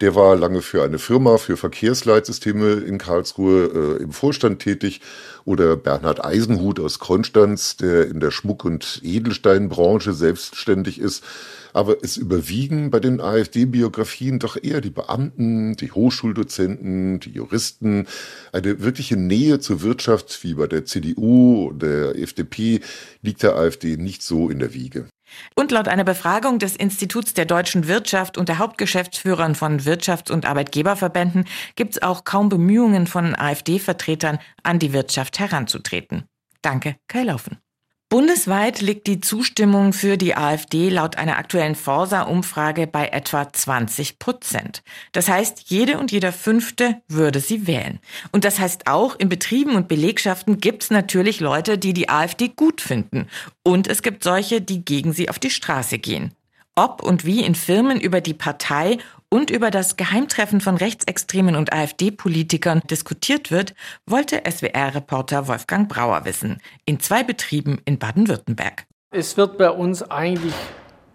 der 0.01 0.15
war 0.15 0.35
lange 0.35 0.61
für 0.61 0.83
eine 0.83 0.97
Firma 0.97 1.37
für 1.37 1.57
Verkehrsleitsysteme 1.57 2.73
in 2.73 2.97
Karlsruhe 2.97 3.97
äh, 3.99 4.03
im 4.03 4.11
Vorstand 4.11 4.59
tätig. 4.59 5.01
Oder 5.45 5.77
Bernhard 5.77 6.25
Eisenhut 6.25 6.79
aus 6.79 6.97
Konstanz, 6.97 7.77
der 7.77 8.07
in 8.07 8.19
der 8.19 8.31
Schmuck- 8.31 8.65
und 8.65 8.99
Edelsteinbranche 9.03 10.13
selbstständig 10.13 10.99
ist 10.99 11.23
aber 11.75 11.97
es 12.01 12.15
überwiegen 12.15 12.89
bei 12.89 13.01
den 13.01 13.19
AfD-Biografien 13.19 14.39
doch 14.39 14.55
eher 14.61 14.79
die 14.79 14.89
Beamten, 14.89 15.75
die 15.75 15.91
Hochschuldozenten, 15.91 17.19
die 17.19 17.31
Juristen. 17.31 18.07
Eine 18.53 18.79
wirkliche 18.81 19.17
Nähe 19.17 19.59
zur 19.59 19.81
Wirtschaft 19.81 20.41
wie 20.45 20.53
bei 20.53 20.67
der 20.67 20.85
CDU, 20.85 21.73
der 21.73 22.17
FDP 22.17 22.79
liegt 23.21 23.43
der 23.43 23.57
AfD 23.57 23.97
nicht 23.97 24.23
so 24.23 24.49
in 24.49 24.59
der 24.59 24.73
Wiege. 24.73 25.07
Und 25.53 25.71
laut 25.71 25.89
einer 25.89 26.05
Befragung 26.05 26.59
des 26.59 26.77
Instituts 26.77 27.33
der 27.33 27.45
deutschen 27.45 27.89
Wirtschaft 27.89 28.37
und 28.37 28.47
der 28.47 28.59
Hauptgeschäftsführern 28.59 29.53
von 29.53 29.81
Wirtschafts- 29.81 30.31
und 30.31 30.45
Arbeitgeberverbänden 30.45 31.43
gibt 31.75 31.95
es 31.95 32.01
auch 32.01 32.23
kaum 32.23 32.47
Bemühungen 32.47 33.05
von 33.05 33.35
AfD-Vertretern, 33.35 34.39
an 34.63 34.79
die 34.79 34.93
Wirtschaft 34.93 35.39
heranzutreten. 35.39 36.23
Danke, 36.61 36.95
Kai 37.09 37.23
Laufen. 37.23 37.57
Bundesweit 38.15 38.79
liegt 38.79 39.07
die 39.07 39.19
Zustimmung 39.19 39.91
für 39.91 40.15
die 40.15 40.37
AfD 40.37 40.87
laut 40.87 41.17
einer 41.17 41.37
aktuellen 41.37 41.75
Forsa-Umfrage 41.75 42.87
bei 42.87 43.09
etwa 43.09 43.51
20 43.51 44.19
Prozent. 44.19 44.83
Das 45.11 45.27
heißt, 45.27 45.63
jede 45.65 45.99
und 45.99 46.13
jeder 46.13 46.31
Fünfte 46.31 47.01
würde 47.09 47.41
sie 47.41 47.67
wählen. 47.67 47.99
Und 48.31 48.45
das 48.45 48.57
heißt 48.57 48.87
auch, 48.87 49.19
in 49.19 49.27
Betrieben 49.27 49.75
und 49.75 49.89
Belegschaften 49.89 50.61
gibt 50.61 50.83
es 50.83 50.91
natürlich 50.91 51.41
Leute, 51.41 51.77
die 51.77 51.91
die 51.91 52.07
AfD 52.07 52.47
gut 52.47 52.79
finden. 52.79 53.27
Und 53.63 53.89
es 53.89 54.01
gibt 54.01 54.23
solche, 54.23 54.61
die 54.61 54.85
gegen 54.85 55.11
sie 55.11 55.27
auf 55.27 55.37
die 55.37 55.49
Straße 55.49 55.99
gehen. 55.99 56.31
Ob 56.73 57.03
und 57.03 57.25
wie 57.25 57.43
in 57.43 57.53
Firmen 57.53 57.99
über 57.99 58.21
die 58.21 58.33
Partei 58.33 58.97
und 59.29 59.49
über 59.49 59.71
das 59.71 59.97
Geheimtreffen 59.97 60.61
von 60.61 60.77
Rechtsextremen 60.77 61.55
und 61.55 61.73
AfD-Politikern 61.73 62.81
diskutiert 62.89 63.51
wird, 63.51 63.73
wollte 64.05 64.43
SWR-Reporter 64.49 65.47
Wolfgang 65.47 65.89
Brauer 65.89 66.25
wissen. 66.25 66.61
In 66.85 66.99
zwei 66.99 67.23
Betrieben 67.23 67.79
in 67.85 67.99
Baden-Württemberg. 67.99 68.85
Es 69.11 69.37
wird 69.37 69.57
bei 69.57 69.69
uns 69.69 70.03
eigentlich 70.03 70.53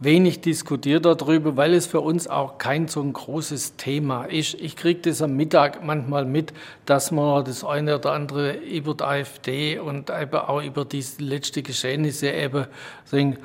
wenig 0.00 0.40
diskutiert 0.40 1.04
darüber, 1.04 1.56
weil 1.56 1.74
es 1.74 1.86
für 1.86 2.00
uns 2.00 2.26
auch 2.26 2.58
kein 2.58 2.88
so 2.88 3.02
ein 3.02 3.12
großes 3.12 3.76
Thema 3.76 4.24
ist. 4.24 4.54
Ich 4.54 4.74
kriege 4.74 5.00
das 5.02 5.20
am 5.20 5.36
Mittag 5.36 5.84
manchmal 5.84 6.24
mit, 6.24 6.54
dass 6.86 7.10
man 7.10 7.44
das 7.44 7.62
eine 7.62 7.96
oder 7.96 8.12
andere 8.12 8.52
über 8.52 8.94
die 8.94 9.04
AfD 9.04 9.78
und 9.78 10.10
eben 10.10 10.36
auch 10.36 10.62
über 10.62 10.86
diese 10.86 11.22
letzte 11.22 11.62
Geschehnisse 11.62 12.30
eben 12.30 12.66
denkt, 13.12 13.40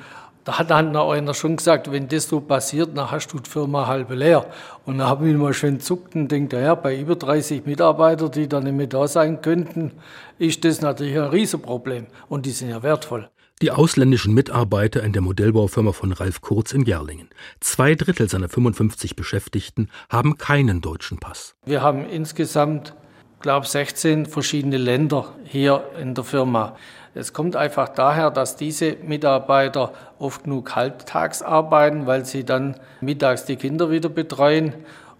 da 0.46 0.60
hat 0.60 0.70
dann 0.70 0.94
einer 0.94 1.34
schon 1.34 1.56
gesagt, 1.56 1.90
wenn 1.90 2.06
das 2.06 2.28
so 2.28 2.40
passiert, 2.40 2.96
dann 2.96 3.10
hast 3.10 3.26
du 3.32 3.40
die 3.40 3.50
Firma 3.50 3.88
halb 3.88 4.10
leer. 4.10 4.46
Und 4.84 4.98
da 4.98 5.08
habe 5.08 5.28
ich 5.28 5.36
mal 5.36 5.52
schön 5.52 5.80
zuckt 5.80 6.14
und 6.14 6.28
denkt, 6.28 6.52
ja, 6.52 6.76
bei 6.76 6.96
über 6.96 7.16
30 7.16 7.66
Mitarbeitern, 7.66 8.30
die 8.30 8.48
dann 8.48 8.62
nicht 8.62 8.76
mehr 8.76 8.86
da 8.86 9.08
sein 9.08 9.42
könnten, 9.42 9.90
ist 10.38 10.64
das 10.64 10.80
natürlich 10.80 11.18
ein 11.18 11.30
Riesenproblem. 11.30 12.06
Und 12.28 12.46
die 12.46 12.52
sind 12.52 12.70
ja 12.70 12.84
wertvoll. 12.84 13.28
Die 13.60 13.72
ausländischen 13.72 14.34
Mitarbeiter 14.34 15.02
in 15.02 15.12
der 15.12 15.22
Modellbaufirma 15.22 15.90
von 15.90 16.12
Ralf 16.12 16.42
Kurz 16.42 16.70
in 16.70 16.84
Gerlingen. 16.84 17.28
Zwei 17.58 17.96
Drittel 17.96 18.28
seiner 18.28 18.48
55 18.48 19.16
Beschäftigten 19.16 19.88
haben 20.08 20.38
keinen 20.38 20.80
deutschen 20.80 21.18
Pass. 21.18 21.56
Wir 21.64 21.82
haben 21.82 22.08
insgesamt, 22.08 22.94
glaube 23.40 23.64
ich, 23.64 23.70
16 23.72 24.26
verschiedene 24.26 24.76
Länder 24.76 25.32
hier 25.44 25.84
in 26.00 26.14
der 26.14 26.24
Firma. 26.24 26.76
Es 27.14 27.32
kommt 27.32 27.56
einfach 27.56 27.88
daher, 27.88 28.30
dass 28.30 28.56
diese 28.56 28.96
Mitarbeiter 29.02 29.92
oft 30.18 30.44
genug 30.44 30.76
halbtags 30.76 31.40
arbeiten, 31.40 32.06
weil 32.06 32.26
sie 32.26 32.44
dann 32.44 32.78
mittags 33.00 33.46
die 33.46 33.56
Kinder 33.56 33.90
wieder 33.90 34.10
betreuen. 34.10 34.74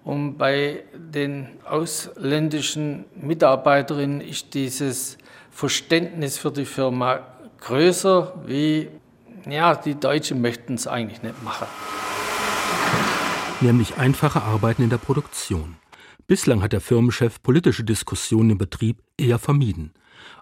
Und 0.04 0.36
bei 0.36 0.84
den 0.94 1.48
ausländischen 1.64 3.06
Mitarbeiterinnen 3.14 4.20
ist 4.20 4.54
dieses 4.54 5.16
Verständnis 5.50 6.36
für 6.38 6.52
die 6.52 6.66
Firma 6.66 7.20
größer, 7.60 8.34
wie 8.44 8.88
ja, 9.48 9.74
die 9.74 9.94
Deutschen 9.94 10.40
möchten 10.40 10.74
es 10.74 10.86
eigentlich 10.86 11.22
nicht 11.22 11.42
machen. 11.42 11.66
Nämlich 13.60 13.96
einfache 13.96 14.42
Arbeiten 14.42 14.82
in 14.82 14.90
der 14.90 14.98
Produktion. 14.98 15.76
Bislang 16.28 16.60
hat 16.60 16.72
der 16.72 16.80
Firmenchef 16.80 17.40
politische 17.40 17.84
Diskussionen 17.84 18.50
im 18.50 18.58
Betrieb 18.58 18.98
eher 19.16 19.38
vermieden. 19.38 19.92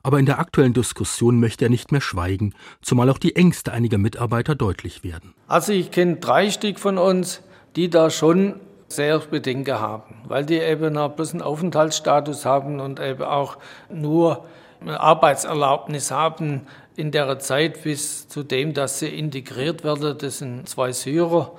Aber 0.02 0.18
in 0.18 0.24
der 0.24 0.38
aktuellen 0.38 0.72
Diskussion 0.72 1.38
möchte 1.38 1.66
er 1.66 1.68
nicht 1.68 1.92
mehr 1.92 2.00
schweigen, 2.00 2.54
zumal 2.80 3.10
auch 3.10 3.18
die 3.18 3.36
Ängste 3.36 3.70
einiger 3.70 3.98
Mitarbeiter 3.98 4.54
deutlich 4.54 5.04
werden. 5.04 5.34
Also 5.46 5.72
ich 5.72 5.90
kenne 5.90 6.16
drei 6.16 6.50
Stück 6.50 6.78
von 6.78 6.96
uns, 6.96 7.42
die 7.76 7.90
da 7.90 8.08
schon 8.08 8.60
sehr 8.88 9.18
Bedenken 9.18 9.78
haben, 9.78 10.14
weil 10.26 10.46
die 10.46 10.58
eben 10.58 10.94
noch 10.94 11.10
bloß 11.10 11.32
einen 11.32 11.42
Aufenthaltsstatus 11.42 12.46
haben 12.46 12.80
und 12.80 12.98
eben 12.98 13.22
auch 13.22 13.58
nur 13.90 14.46
eine 14.80 14.98
Arbeitserlaubnis 14.98 16.10
haben 16.10 16.62
in 16.96 17.10
der 17.10 17.38
Zeit 17.40 17.82
bis 17.82 18.26
zu 18.26 18.42
dem, 18.42 18.72
dass 18.72 19.00
sie 19.00 19.08
integriert 19.08 19.84
werden. 19.84 20.16
Das 20.16 20.38
sind 20.38 20.66
zwei 20.66 20.92
Syrer 20.92 21.52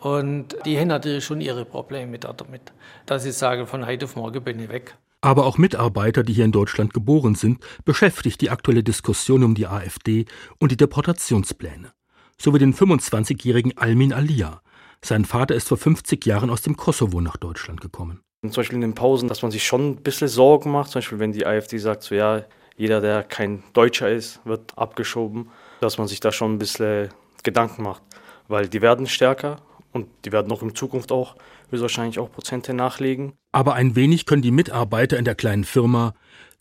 und 0.00 0.56
die 0.64 0.78
haben 0.78 0.88
natürlich 0.88 1.24
schon 1.24 1.40
ihre 1.40 1.64
Probleme 1.64 2.18
damit, 2.18 2.72
dass 3.06 3.22
sie 3.22 3.32
sagen, 3.32 3.66
von 3.66 3.86
heute 3.86 4.04
auf 4.04 4.16
morgen 4.16 4.42
bin 4.42 4.60
ich 4.60 4.68
weg. 4.68 4.96
Aber 5.20 5.46
auch 5.46 5.58
Mitarbeiter, 5.58 6.22
die 6.22 6.34
hier 6.34 6.44
in 6.44 6.52
Deutschland 6.52 6.94
geboren 6.94 7.34
sind, 7.34 7.58
beschäftigt 7.84 8.40
die 8.40 8.50
aktuelle 8.50 8.82
Diskussion 8.82 9.42
um 9.42 9.54
die 9.54 9.66
AfD 9.66 10.26
und 10.58 10.70
die 10.70 10.76
Deportationspläne. 10.76 11.92
So 12.38 12.54
wie 12.54 12.58
den 12.58 12.74
25-jährigen 12.74 13.76
Almin 13.78 14.12
Alia. 14.12 14.60
Sein 15.02 15.24
Vater 15.24 15.54
ist 15.54 15.68
vor 15.68 15.78
50 15.78 16.24
Jahren 16.26 16.50
aus 16.50 16.62
dem 16.62 16.76
Kosovo 16.76 17.20
nach 17.20 17.36
Deutschland 17.36 17.80
gekommen. 17.80 18.20
Zum 18.42 18.52
Beispiel 18.52 18.76
in 18.76 18.82
den 18.82 18.94
Pausen, 18.94 19.28
dass 19.28 19.42
man 19.42 19.50
sich 19.50 19.66
schon 19.66 19.90
ein 19.90 19.96
bisschen 19.96 20.28
Sorgen 20.28 20.70
macht. 20.70 20.90
Zum 20.90 21.00
Beispiel, 21.00 21.18
wenn 21.18 21.32
die 21.32 21.46
AfD 21.46 21.78
sagt, 21.78 22.02
so 22.02 22.14
ja, 22.14 22.44
jeder, 22.76 23.00
der 23.00 23.22
kein 23.22 23.62
Deutscher 23.72 24.10
ist, 24.10 24.40
wird 24.44 24.76
abgeschoben, 24.76 25.48
dass 25.80 25.98
man 25.98 26.06
sich 26.06 26.20
da 26.20 26.30
schon 26.30 26.54
ein 26.54 26.58
bisschen 26.58 27.08
Gedanken 27.42 27.82
macht. 27.82 28.02
Weil 28.48 28.68
die 28.68 28.82
werden 28.82 29.06
stärker 29.06 29.56
und 29.96 30.06
die 30.24 30.32
werden 30.32 30.52
auch 30.52 30.62
in 30.62 30.74
Zukunft 30.74 31.10
auch 31.10 31.34
höchstwahrscheinlich 31.70 32.18
auch 32.18 32.30
Prozente 32.30 32.72
nachlegen. 32.72 33.32
Aber 33.52 33.74
ein 33.74 33.96
wenig 33.96 34.26
können 34.26 34.42
die 34.42 34.50
Mitarbeiter 34.52 35.18
in 35.18 35.24
der 35.24 35.34
kleinen 35.34 35.64
Firma, 35.64 36.14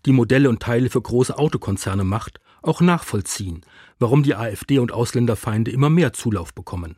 die 0.05 0.11
Modelle 0.11 0.49
und 0.49 0.61
Teile 0.61 0.89
für 0.89 1.01
große 1.01 1.37
Autokonzerne 1.37 2.03
macht, 2.03 2.39
auch 2.63 2.81
nachvollziehen, 2.81 3.61
warum 3.99 4.23
die 4.23 4.35
AfD 4.35 4.79
und 4.79 4.91
Ausländerfeinde 4.91 5.71
immer 5.71 5.89
mehr 5.89 6.13
Zulauf 6.13 6.53
bekommen. 6.53 6.97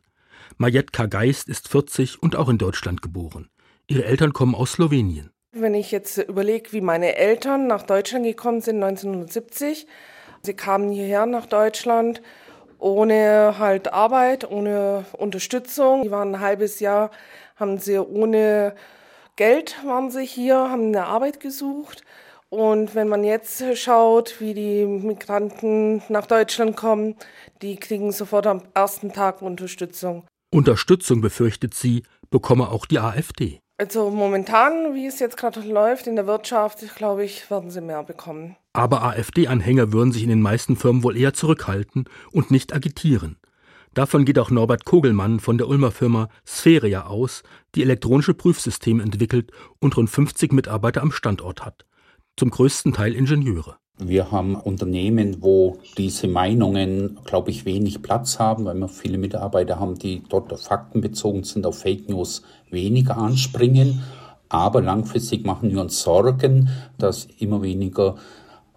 Majetka 0.58 1.06
Geist 1.06 1.50
ist 1.50 1.68
40 1.68 2.22
und 2.22 2.36
auch 2.36 2.50
in 2.50 2.58
Deutschland 2.58 3.02
geboren. 3.02 3.50
Ihre 3.88 4.06
Eltern 4.06 4.34
kommen 4.34 4.56
aus 4.56 4.74
Slowenien. 4.74 5.32
Wenn 5.52 5.74
ich 5.74 5.92
jetzt 5.92 6.18
überlege, 6.18 6.72
wie 6.72 6.82
meine 6.82 7.16
Eltern 7.16 7.68
nach 7.68 7.84
Deutschland 7.84 8.26
gekommen 8.26 8.62
sind 8.62 8.84
1970, 8.84 9.88
sie 10.42 10.54
kamen 10.54 10.92
hierher 10.92 11.26
nach 11.26 11.46
Deutschland 11.46 12.22
ohne 12.80 13.56
halt 13.58 13.94
Arbeit, 13.94 14.50
ohne 14.50 15.06
Unterstützung. 15.14 16.04
Die 16.04 16.12
waren 16.12 16.36
ein 16.36 16.42
halbes 16.42 16.80
Jahr, 16.80 17.12
haben 17.56 17.78
sie 17.78 17.98
ohne 17.98 18.76
Geld 19.36 19.76
waren 19.86 20.10
sie 20.10 20.26
hier, 20.26 20.56
haben 20.56 20.88
eine 20.88 21.06
Arbeit 21.06 21.40
gesucht. 21.40 22.04
Und 22.50 22.96
wenn 22.96 23.08
man 23.08 23.24
jetzt 23.24 23.64
schaut, 23.78 24.40
wie 24.40 24.54
die 24.54 24.86
Migranten 24.86 26.02
nach 26.10 26.26
Deutschland 26.26 26.76
kommen, 26.76 27.16
die 27.62 27.76
kriegen 27.76 28.12
sofort 28.12 28.48
am 28.48 28.64
ersten 28.74 29.14
Tag 29.14 29.42
Unterstützung. 29.42 30.26
Unterstützung, 30.52 31.22
befürchtet 31.22 31.74
sie, 31.74 32.04
bekomme 32.30 32.70
auch 32.70 32.86
die 32.86 33.00
AfD. 33.00 33.60
Also 33.80 34.10
momentan, 34.10 34.96
wie 34.96 35.06
es 35.06 35.20
jetzt 35.20 35.38
gerade 35.38 35.62
läuft 35.62 36.08
in 36.08 36.16
der 36.16 36.26
Wirtschaft, 36.26 36.80
glaube 36.96 37.24
ich, 37.24 37.50
werden 37.52 37.70
sie 37.70 37.82
mehr 37.82 38.04
bekommen. 38.04 38.56
Aber 38.74 39.04
AfD-Anhänger 39.04 39.94
würden 39.94 40.12
sich 40.12 40.24
in 40.24 40.30
den 40.30 40.42
meisten 40.42 40.76
Firmen 40.76 41.04
wohl 41.04 41.16
eher 41.16 41.34
zurückhalten 41.34 42.06
und 42.32 42.50
nicht 42.50 42.74
agitieren. 42.74 43.38
Davon 43.94 44.26
geht 44.26 44.40
auch 44.40 44.50
Norbert 44.50 44.86
Kogelmann 44.86 45.40
von 45.40 45.60
der 45.60 45.68
Ulmer 45.68 45.92
Firma 45.92 46.30
Spheria 46.44 47.06
aus, 47.06 47.44
die 47.76 47.84
elektronische 47.84 48.34
Prüfsysteme 48.34 49.04
entwickelt 49.04 49.52
und 49.80 49.96
rund 49.96 50.10
50 50.10 50.54
Mitarbeiter 50.54 51.04
am 51.04 51.12
Standort 51.12 51.64
hat. 51.64 51.86
Zum 52.36 52.50
größten 52.50 52.94
Teil 52.94 53.16
Ingenieure. 53.16 53.78
Wir 54.00 54.32
haben 54.32 54.56
Unternehmen, 54.56 55.38
wo 55.42 55.80
diese 55.98 56.28
Meinungen, 56.28 57.18
glaube 57.26 57.50
ich, 57.50 57.66
wenig 57.66 58.04
Platz 58.04 58.38
haben, 58.38 58.66
weil 58.66 58.76
wir 58.76 58.90
viele 58.90 59.18
Mitarbeiter 59.18 59.80
haben, 59.80 59.98
die 59.98 60.22
dort 60.30 60.58
faktenbezogen 60.60 61.44
sind, 61.44 61.66
auf 61.66 61.80
Fake 61.80 62.08
News 62.08 62.44
weniger 62.70 63.18
anspringen. 63.18 64.04
Aber 64.50 64.82
langfristig 64.82 65.46
machen 65.46 65.72
wir 65.72 65.82
uns 65.82 66.02
Sorgen, 66.02 66.70
dass 67.00 67.28
immer 67.40 67.64
weniger 67.64 68.16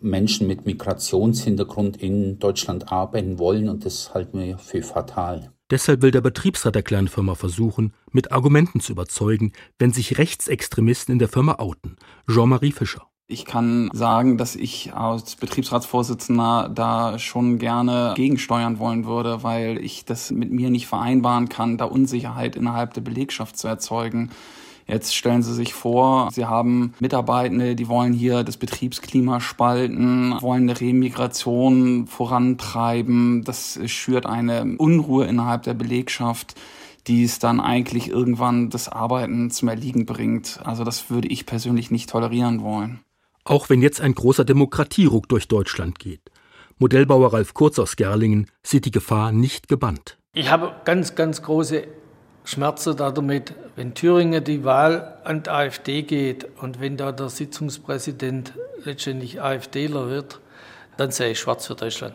Menschen 0.01 0.47
mit 0.47 0.65
Migrationshintergrund 0.65 1.99
in 1.99 2.39
Deutschland 2.39 2.91
arbeiten 2.91 3.39
wollen 3.39 3.69
und 3.69 3.85
das 3.85 4.15
halten 4.15 4.41
wir 4.41 4.57
für 4.57 4.83
fatal. 4.83 5.53
Deshalb 5.71 6.03
will 6.03 6.11
der 6.11 6.23
Betriebsrat 6.23 6.75
der 6.75 6.83
kleinen 6.83 7.09
Firma 7.09 7.35
versuchen, 7.35 7.93
mit 8.11 8.33
Argumenten 8.33 8.81
zu 8.81 8.93
überzeugen, 8.93 9.53
wenn 9.79 9.93
sich 9.93 10.19
Rechtsextremisten 10.19 11.13
in 11.13 11.19
der 11.19 11.29
Firma 11.29 11.57
outen. 11.59 11.97
Jean-Marie 12.27 12.73
Fischer. 12.73 13.10
Ich 13.31 13.45
kann 13.45 13.91
sagen, 13.93 14.39
dass 14.39 14.57
ich 14.57 14.93
als 14.93 15.37
Betriebsratsvorsitzender 15.37 16.69
da 16.75 17.17
schon 17.21 17.61
gerne 17.61 18.15
gegensteuern 18.17 18.81
wollen 18.81 19.07
würde, 19.07 19.45
weil 19.45 19.79
ich 19.79 20.05
das 20.05 20.33
mit 20.33 20.51
mir 20.51 20.69
nicht 20.69 20.89
vereinbaren 20.89 21.49
kann, 21.49 21.79
da 21.79 21.85
Unsicherheit 21.85 22.57
innerhalb 22.57 22.93
der 22.95 23.03
Belegschaft 23.03 23.57
zu 23.57 23.69
erzeugen. 23.69 24.31
Jetzt 24.89 25.15
stellen 25.15 25.45
Sie 25.45 25.55
sich 25.55 25.75
vor, 25.75 26.31
Sie 26.33 26.47
haben 26.47 26.93
Mitarbeitende, 26.99 27.77
die 27.77 27.87
wollen 27.87 28.13
hier 28.13 28.43
das 28.43 28.57
Betriebsklima 28.57 29.39
spalten, 29.39 30.35
wollen 30.41 30.69
eine 30.69 30.81
Remigration 30.81 32.09
vorantreiben. 32.09 33.45
Das 33.45 33.79
schürt 33.87 34.27
eine 34.27 34.75
Unruhe 34.79 35.27
innerhalb 35.27 35.63
der 35.63 35.75
Belegschaft 35.75 36.57
die 37.07 37.25
es 37.25 37.39
dann 37.39 37.61
eigentlich 37.61 38.09
irgendwann 38.09 38.69
das 38.69 38.89
Arbeiten 38.89 39.51
zum 39.51 39.69
Erliegen 39.69 40.05
bringt. 40.05 40.61
Also 40.65 40.85
das 40.85 41.09
würde 41.09 41.29
ich 41.29 41.47
persönlich 41.47 41.91
nicht 41.91 42.11
tolerieren 42.11 42.61
wollen. 42.61 43.01
Auch 43.51 43.69
wenn 43.69 43.83
jetzt 43.83 44.01
ein 44.01 44.15
großer 44.15 44.45
Demokratieruck 44.45 45.29
durch 45.29 45.49
Deutschland 45.49 45.99
geht. 45.99 46.21
Modellbauer 46.79 47.33
Ralf 47.33 47.53
Kurz 47.53 47.81
aus 47.81 47.97
Gerlingen 47.97 48.47
sieht 48.63 48.85
die 48.85 48.93
Gefahr 48.93 49.33
nicht 49.33 49.67
gebannt. 49.67 50.19
Ich 50.35 50.53
habe 50.53 50.73
ganz, 50.85 51.17
ganz 51.17 51.43
große 51.43 51.83
Schmerzen 52.45 52.97
damit, 52.97 53.55
wenn 53.75 53.95
Thüringen 53.95 54.45
die 54.45 54.63
Wahl 54.63 55.19
an 55.25 55.43
die 55.43 55.51
AfD 55.51 56.03
geht 56.05 56.47
und 56.63 56.81
wenn 56.81 56.97
da 56.97 57.11
der 57.11 57.29
Sitzungspräsident 57.29 58.53
letztendlich 58.85 59.43
AfDler 59.43 60.09
wird, 60.09 60.39
dann 60.97 61.11
sehe 61.11 61.33
ich 61.33 61.41
schwarz 61.41 61.67
für 61.67 61.75
Deutschland. 61.75 62.15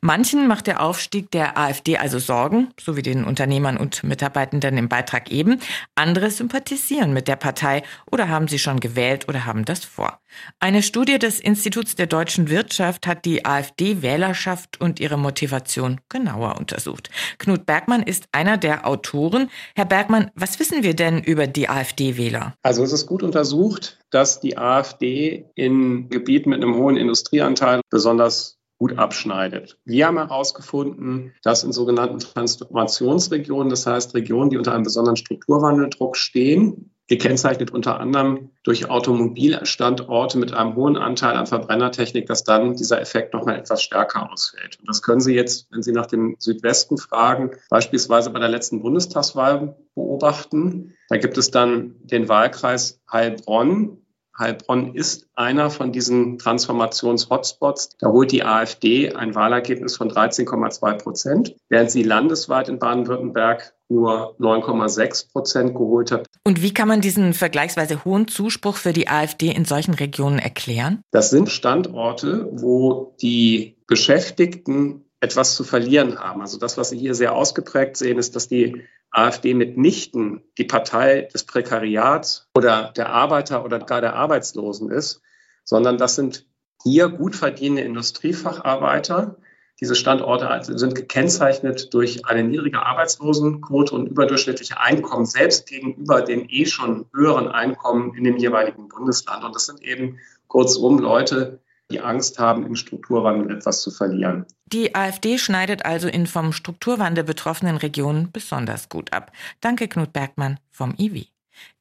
Manchen 0.00 0.46
macht 0.46 0.66
der 0.66 0.82
Aufstieg 0.82 1.30
der 1.30 1.58
AfD 1.58 1.96
also 1.96 2.18
Sorgen, 2.18 2.68
so 2.78 2.96
wie 2.96 3.02
den 3.02 3.24
Unternehmern 3.24 3.76
und 3.76 4.04
Mitarbeitenden 4.04 4.76
im 4.78 4.88
Beitrag 4.88 5.30
eben. 5.30 5.60
Andere 5.94 6.30
sympathisieren 6.30 7.12
mit 7.12 7.28
der 7.28 7.36
Partei 7.36 7.82
oder 8.10 8.28
haben 8.28 8.48
sie 8.48 8.58
schon 8.58 8.80
gewählt 8.80 9.28
oder 9.28 9.46
haben 9.46 9.64
das 9.64 9.84
vor. 9.84 10.20
Eine 10.60 10.82
Studie 10.82 11.18
des 11.18 11.40
Instituts 11.40 11.94
der 11.94 12.06
deutschen 12.06 12.50
Wirtschaft 12.50 13.06
hat 13.06 13.24
die 13.24 13.44
AfD-Wählerschaft 13.44 14.80
und 14.80 15.00
ihre 15.00 15.16
Motivation 15.16 16.00
genauer 16.08 16.56
untersucht. 16.58 17.10
Knut 17.38 17.66
Bergmann 17.66 18.02
ist 18.02 18.28
einer 18.32 18.58
der 18.58 18.86
Autoren. 18.86 19.50
Herr 19.74 19.86
Bergmann, 19.86 20.30
was 20.34 20.58
wissen 20.60 20.82
wir 20.82 20.94
denn 20.94 21.22
über 21.22 21.46
die 21.46 21.68
AfD-Wähler? 21.68 22.54
Also 22.62 22.82
es 22.82 22.92
ist 22.92 23.06
gut 23.06 23.22
untersucht, 23.22 23.98
dass 24.10 24.40
die 24.40 24.58
AfD 24.58 25.46
in 25.54 26.08
Gebieten 26.08 26.50
mit 26.50 26.62
einem 26.62 26.76
hohen 26.76 26.96
Industrieanteil 26.96 27.80
besonders 27.90 28.58
gut 28.78 28.98
abschneidet. 28.98 29.78
Wir 29.84 30.06
haben 30.06 30.18
herausgefunden, 30.18 31.32
dass 31.42 31.64
in 31.64 31.72
sogenannten 31.72 32.18
Transformationsregionen, 32.18 33.70
das 33.70 33.86
heißt 33.86 34.14
Regionen, 34.14 34.50
die 34.50 34.58
unter 34.58 34.74
einem 34.74 34.84
besonderen 34.84 35.16
Strukturwandeldruck 35.16 36.16
stehen, 36.16 36.92
gekennzeichnet 37.08 37.70
unter 37.70 38.00
anderem 38.00 38.50
durch 38.64 38.90
Automobilstandorte 38.90 40.38
mit 40.38 40.52
einem 40.52 40.74
hohen 40.74 40.96
Anteil 40.96 41.36
an 41.36 41.46
Verbrennertechnik, 41.46 42.26
dass 42.26 42.42
dann 42.42 42.74
dieser 42.74 43.00
Effekt 43.00 43.32
nochmal 43.32 43.58
etwas 43.58 43.82
stärker 43.82 44.30
ausfällt. 44.30 44.78
Und 44.80 44.88
das 44.88 45.02
können 45.02 45.20
Sie 45.20 45.34
jetzt, 45.34 45.68
wenn 45.70 45.82
Sie 45.82 45.92
nach 45.92 46.06
dem 46.06 46.36
Südwesten 46.38 46.98
fragen, 46.98 47.52
beispielsweise 47.70 48.30
bei 48.30 48.40
der 48.40 48.48
letzten 48.48 48.82
Bundestagswahl 48.82 49.76
beobachten. 49.94 50.94
Da 51.08 51.16
gibt 51.16 51.38
es 51.38 51.50
dann 51.50 51.94
den 52.00 52.28
Wahlkreis 52.28 53.00
Heilbronn, 53.10 53.98
Heilbronn 54.38 54.94
ist 54.94 55.26
einer 55.34 55.70
von 55.70 55.92
diesen 55.92 56.38
Transformations-Hotspots. 56.38 57.96
Da 57.98 58.08
holt 58.08 58.32
die 58.32 58.44
AfD 58.44 59.14
ein 59.14 59.34
Wahlergebnis 59.34 59.96
von 59.96 60.10
13,2 60.10 60.94
Prozent, 61.02 61.56
während 61.68 61.90
sie 61.90 62.02
landesweit 62.02 62.68
in 62.68 62.78
Baden-Württemberg 62.78 63.74
nur 63.88 64.36
9,6 64.40 65.32
Prozent 65.32 65.74
geholt 65.74 66.10
hat. 66.10 66.26
Und 66.44 66.60
wie 66.62 66.74
kann 66.74 66.88
man 66.88 67.00
diesen 67.00 67.34
vergleichsweise 67.34 68.04
hohen 68.04 68.28
Zuspruch 68.28 68.76
für 68.76 68.92
die 68.92 69.08
AfD 69.08 69.50
in 69.50 69.64
solchen 69.64 69.94
Regionen 69.94 70.38
erklären? 70.38 71.00
Das 71.12 71.30
sind 71.30 71.50
Standorte, 71.50 72.48
wo 72.52 73.14
die 73.20 73.76
Beschäftigten 73.86 75.05
etwas 75.20 75.54
zu 75.56 75.64
verlieren 75.64 76.18
haben. 76.18 76.40
Also 76.40 76.58
das, 76.58 76.76
was 76.76 76.90
Sie 76.90 76.98
hier 76.98 77.14
sehr 77.14 77.34
ausgeprägt 77.34 77.96
sehen, 77.96 78.18
ist, 78.18 78.36
dass 78.36 78.48
die 78.48 78.82
AfD 79.10 79.54
mitnichten 79.54 80.42
die 80.58 80.64
Partei 80.64 81.22
des 81.32 81.44
Prekariats 81.44 82.48
oder 82.54 82.92
der 82.96 83.08
Arbeiter 83.08 83.64
oder 83.64 83.78
gar 83.78 84.00
der 84.00 84.14
Arbeitslosen 84.14 84.90
ist, 84.90 85.22
sondern 85.64 85.96
das 85.96 86.16
sind 86.16 86.46
hier 86.82 87.08
gut 87.08 87.34
verdienende 87.34 87.82
Industriefacharbeiter. 87.82 89.36
Diese 89.80 89.94
Standorte 89.94 90.78
sind 90.78 90.94
gekennzeichnet 90.94 91.92
durch 91.92 92.24
eine 92.26 92.44
niedrige 92.44 92.84
Arbeitslosenquote 92.84 93.94
und 93.94 94.06
überdurchschnittliche 94.06 94.80
Einkommen, 94.80 95.26
selbst 95.26 95.66
gegenüber 95.66 96.22
den 96.22 96.48
eh 96.48 96.66
schon 96.66 97.06
höheren 97.14 97.48
Einkommen 97.48 98.14
in 98.14 98.24
dem 98.24 98.36
jeweiligen 98.36 98.88
Bundesland. 98.88 99.44
Und 99.44 99.54
das 99.54 99.66
sind 99.66 99.82
eben 99.82 100.18
kurzum 100.46 100.98
Leute, 100.98 101.60
die 101.90 102.00
Angst 102.00 102.38
haben, 102.38 102.66
im 102.66 102.76
Strukturwandel 102.76 103.56
etwas 103.56 103.82
zu 103.82 103.90
verlieren. 103.90 104.46
Die 104.66 104.94
AfD 104.94 105.38
schneidet 105.38 105.84
also 105.84 106.08
in 106.08 106.26
vom 106.26 106.52
Strukturwandel 106.52 107.24
betroffenen 107.24 107.76
Regionen 107.76 108.30
besonders 108.32 108.88
gut 108.88 109.12
ab. 109.12 109.32
Danke, 109.60 109.88
Knut 109.88 110.12
Bergmann 110.12 110.58
vom 110.70 110.94
IWI. 110.98 111.28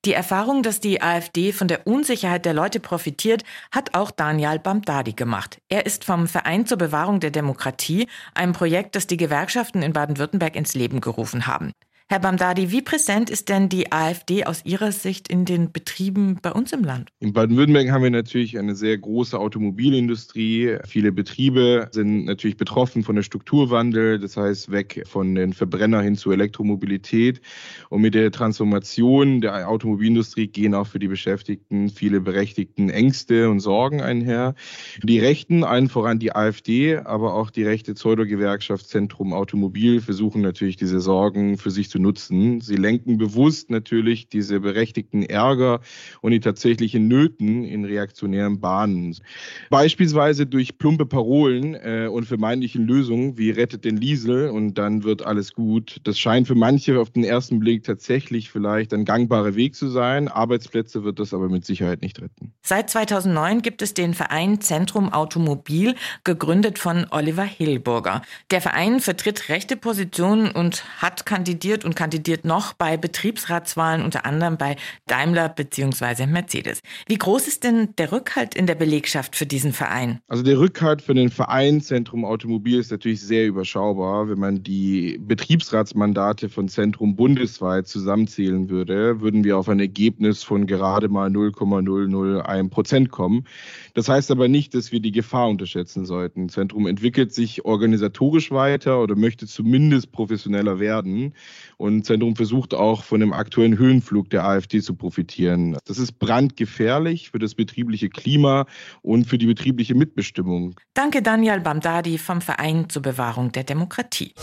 Die 0.06 0.14
Erfahrung, 0.14 0.64
dass 0.64 0.80
die 0.80 1.02
AfD 1.02 1.52
von 1.52 1.68
der 1.68 1.86
Unsicherheit 1.88 2.46
der 2.46 2.54
Leute 2.54 2.80
profitiert, 2.80 3.44
hat 3.72 3.94
auch 3.96 4.12
Daniel 4.12 4.60
Bamdadi 4.60 5.14
gemacht. 5.14 5.60
Er 5.68 5.86
ist 5.86 6.06
vom 6.06 6.28
Verein 6.28 6.66
zur 6.66 6.78
Bewahrung 6.78 7.20
der 7.20 7.32
Demokratie, 7.32 8.08
einem 8.34 8.54
Projekt, 8.54 8.96
das 8.96 9.08
die 9.08 9.18
Gewerkschaften 9.18 9.82
in 9.82 9.94
Baden-Württemberg 9.94 10.56
ins 10.56 10.76
Leben 10.76 11.02
gerufen 11.02 11.48
haben. 11.48 11.72
Herr 12.08 12.20
Bamdadi, 12.20 12.70
wie 12.70 12.84
präsent 12.84 13.32
ist 13.32 13.50
denn 13.50 13.68
die 13.68 13.92
AfD 13.92 14.46
aus 14.46 14.64
Ihrer 14.64 14.92
Sicht 14.92 15.28
in 15.28 15.44
den 15.44 15.72
Betrieben 15.72 16.38
bei 16.40 16.52
uns 16.52 16.72
im 16.72 16.84
Land? 16.84 17.10
In 17.20 17.34
Baden-Württemberg 17.34 17.90
haben 17.90 18.04
wir 18.04 18.12
natürlich 18.12 18.60
eine 18.60 18.76
sehr 18.76 18.96
große 18.96 19.40
Automobilindustrie. 19.40 20.78
Viele 20.88 21.12
Betriebe 21.12 21.90
sind 21.92 22.26
natürlich 22.26 22.58
betroffen 22.58 23.02
von 23.02 23.16
der 23.16 23.24
Strukturwandel, 23.24 24.20
das 24.20 24.38
heißt 24.38 24.70
weg 24.70 25.02
von 25.08 25.34
den 25.34 25.54
Verbrenner 25.54 26.00
hin 26.04 26.16
zur 26.16 26.34
Elektromobilität. 26.34 27.42
Und 27.90 28.02
mit 28.02 28.14
der 28.14 28.32
Transformation 28.32 29.42
der 29.42 29.68
Automobilindustrie 29.68 30.46
gehen 30.46 30.76
auch 30.76 30.86
für 30.86 31.00
die 31.00 31.08
Beschäftigten 31.08 31.90
viele 31.90 32.22
berechtigten 32.22 32.92
Ängste 32.92 33.50
und 33.50 33.62
Sorgen 33.62 34.02
einher. 34.02 34.54
Die 35.02 35.18
Rechten, 35.18 35.64
allen 35.64 35.90
voran 35.90 36.20
die 36.20 36.36
AfD, 36.36 36.98
aber 36.98 37.34
auch 37.34 37.50
die 37.50 37.64
rechte 37.64 37.96
Pseudo-Gewerkschaft 37.96 38.88
Zentrum 38.88 39.34
Automobil 39.34 40.02
versuchen 40.02 40.42
natürlich 40.42 40.76
diese 40.76 41.00
Sorgen 41.00 41.58
für 41.58 41.72
sich 41.72 41.90
zu 41.90 41.95
zu 41.96 42.02
nutzen. 42.02 42.60
Sie 42.60 42.76
lenken 42.76 43.18
bewusst 43.18 43.70
natürlich 43.70 44.28
diese 44.28 44.60
berechtigten 44.60 45.24
Ärger 45.24 45.80
und 46.22 46.32
die 46.32 46.42
tatsächlichen 46.42 47.08
Nöten 47.08 47.64
in 47.64 47.86
reaktionären 47.86 48.60
Bahnen. 48.60 49.16
Beispielsweise 49.70 50.46
durch 50.46 50.78
plumpe 50.78 51.06
Parolen 51.06 51.76
äh, 51.76 52.10
und 52.12 52.26
vermeintliche 52.26 52.80
Lösungen 52.80 53.38
wie 53.38 53.50
rettet 53.52 53.86
den 53.86 53.96
Liesel 53.96 54.50
und 54.50 54.78
dann 54.78 55.04
wird 55.04 55.26
alles 55.26 55.54
gut. 55.54 56.02
Das 56.04 56.20
scheint 56.20 56.48
für 56.48 56.56
manche 56.56 57.00
auf 57.00 57.12
den 57.12 57.24
ersten 57.24 57.60
Blick 57.60 57.84
tatsächlich 57.84 58.50
vielleicht 58.50 58.94
ein 58.94 59.06
gangbarer 59.06 59.56
Weg 59.56 59.76
zu 59.76 59.88
sein. 59.88 60.28
Arbeitsplätze 60.28 61.06
wird 61.06 61.20
das 61.20 61.34
aber 61.34 61.48
mit 61.48 61.66
Sicherheit 61.66 62.02
nicht 62.02 62.22
retten. 62.22 62.52
Seit 62.62 62.90
2009 62.90 63.62
gibt 63.62 63.82
es 63.82 63.94
den 63.94 64.14
Verein 64.14 64.60
Zentrum 64.60 65.14
Automobil, 65.14 65.96
gegründet 66.26 66.78
von 66.78 67.08
Oliver 67.12 67.44
Hillburger. 67.46 68.22
Der 68.52 68.60
Verein 68.60 69.00
vertritt 69.00 69.48
rechte 69.48 69.78
Positionen 69.78 70.52
und 70.52 70.84
hat 71.02 71.26
kandidiert 71.26 71.85
und 71.86 71.96
kandidiert 71.96 72.46
noch 72.46 72.74
bei 72.74 72.98
Betriebsratswahlen, 72.98 74.04
unter 74.04 74.26
anderem 74.26 74.58
bei 74.58 74.76
Daimler 75.08 75.50
bzw. 75.50 76.26
Mercedes. 76.26 76.82
Wie 77.08 77.18
groß 77.18 77.48
ist 77.48 77.64
denn 77.64 77.90
der 77.98 78.12
Rückhalt 78.12 78.56
in 78.56 78.68
der 78.68 78.76
Belegschaft 78.76 79.36
für 79.36 79.46
diesen 79.46 79.74
Verein? 79.74 80.20
Also 80.28 80.44
der 80.44 80.60
Rückhalt 80.60 81.02
für 81.02 81.14
den 81.14 81.30
Verein 81.30 81.82
Zentrum 81.82 82.26
Automobil 82.26 82.80
ist 82.80 82.92
natürlich 82.92 83.22
sehr 83.22 83.48
überschaubar. 83.48 84.30
Wenn 84.30 84.40
man 84.40 84.64
die 84.64 85.20
Betriebsratsmandate 85.22 86.50
von 86.50 86.68
Zentrum 86.68 87.16
bundesweit 87.16 87.88
zusammenzählen 87.88 88.70
würde, 88.70 89.22
würden 89.22 89.44
wir 89.44 89.58
auf 89.58 89.70
ein 89.70 89.80
Ergebnis 89.80 90.44
von 90.44 90.68
gerade 90.68 91.10
mal 91.10 91.30
0,001 91.30 92.70
Prozent 92.70 93.12
kommen. 93.12 93.46
Das 93.94 94.10
heißt 94.10 94.32
aber 94.32 94.48
nicht, 94.48 94.74
dass 94.74 94.92
wir 94.92 95.00
die 95.00 95.12
Gefahr 95.12 95.48
unterschätzen 95.50 96.06
sollten. 96.06 96.50
Zentrum 96.50 96.88
entwickelt 96.88 97.34
sich 97.34 97.66
organisatorisch 97.66 98.52
weiter 98.52 99.02
oder 99.02 99.16
möchte 99.16 99.48
zumindest 99.48 100.12
professioneller 100.12 100.80
werden. 100.80 101.34
Und 101.78 102.06
Zentrum 102.06 102.36
versucht 102.36 102.74
auch 102.74 103.04
von 103.04 103.20
dem 103.20 103.34
aktuellen 103.34 103.78
Höhenflug 103.78 104.30
der 104.30 104.46
AfD 104.46 104.82
zu 104.82 104.96
profitieren. 104.96 105.78
Das 105.86 105.98
ist 105.98 106.20
brandgefährlich 106.20 107.32
für 107.32 107.40
das 107.40 107.56
betriebliche 107.56 108.10
Klima 108.10 108.66
und 109.02 109.26
für 109.26 109.38
die 109.38 109.48
betriebliche 109.48 109.96
Mitbestimmung. 109.96 110.76
Danke 110.94 111.22
Daniel 111.22 111.60
Bamdadi 111.60 112.18
vom 112.18 112.42
Verein 112.42 112.90
zur 112.90 113.02
Bewahrung 113.02 113.52
der 113.52 113.64
Demokratie. 113.64 114.34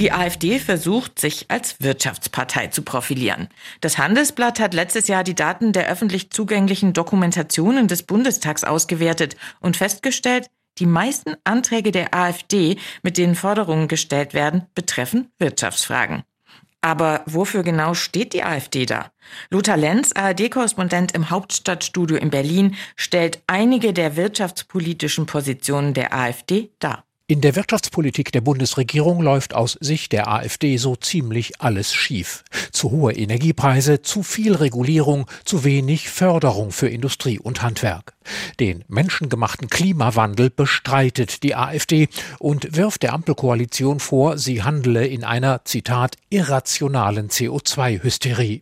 Die 0.00 0.12
AfD 0.12 0.58
versucht, 0.58 1.18
sich 1.18 1.44
als 1.50 1.76
Wirtschaftspartei 1.80 2.68
zu 2.68 2.80
profilieren. 2.80 3.48
Das 3.82 3.98
Handelsblatt 3.98 4.58
hat 4.58 4.72
letztes 4.72 5.08
Jahr 5.08 5.24
die 5.24 5.34
Daten 5.34 5.74
der 5.74 5.90
öffentlich 5.90 6.30
zugänglichen 6.30 6.94
Dokumentationen 6.94 7.86
des 7.86 8.04
Bundestags 8.04 8.64
ausgewertet 8.64 9.36
und 9.60 9.76
festgestellt, 9.76 10.46
die 10.80 10.86
meisten 10.86 11.34
Anträge 11.44 11.92
der 11.92 12.14
AfD, 12.14 12.78
mit 13.02 13.18
denen 13.18 13.34
Forderungen 13.34 13.86
gestellt 13.86 14.34
werden, 14.34 14.66
betreffen 14.74 15.30
Wirtschaftsfragen. 15.38 16.24
Aber 16.80 17.22
wofür 17.26 17.62
genau 17.62 17.92
steht 17.92 18.32
die 18.32 18.42
AfD 18.42 18.86
da? 18.86 19.12
Lothar 19.50 19.76
Lenz, 19.76 20.12
ARD-Korrespondent 20.14 21.12
im 21.12 21.28
Hauptstadtstudio 21.28 22.16
in 22.16 22.30
Berlin, 22.30 22.74
stellt 22.96 23.42
einige 23.46 23.92
der 23.92 24.16
wirtschaftspolitischen 24.16 25.26
Positionen 25.26 25.92
der 25.92 26.14
AfD 26.14 26.70
dar. 26.78 27.04
In 27.30 27.40
der 27.40 27.54
Wirtschaftspolitik 27.54 28.32
der 28.32 28.40
Bundesregierung 28.40 29.22
läuft 29.22 29.54
aus 29.54 29.78
Sicht 29.80 30.10
der 30.10 30.26
AfD 30.26 30.78
so 30.78 30.96
ziemlich 30.96 31.60
alles 31.60 31.94
schief. 31.94 32.42
Zu 32.72 32.90
hohe 32.90 33.12
Energiepreise, 33.12 34.02
zu 34.02 34.24
viel 34.24 34.56
Regulierung, 34.56 35.26
zu 35.44 35.62
wenig 35.62 36.10
Förderung 36.10 36.72
für 36.72 36.88
Industrie 36.88 37.38
und 37.38 37.62
Handwerk. 37.62 38.14
Den 38.58 38.84
menschengemachten 38.88 39.68
Klimawandel 39.68 40.50
bestreitet 40.50 41.42
die 41.42 41.54
AfD 41.54 42.08
und 42.38 42.76
wirft 42.76 43.02
der 43.02 43.14
Ampelkoalition 43.14 44.00
vor, 44.00 44.38
sie 44.38 44.62
handele 44.62 45.06
in 45.06 45.24
einer, 45.24 45.64
Zitat, 45.64 46.16
irrationalen 46.28 47.28
CO2-Hysterie. 47.28 48.60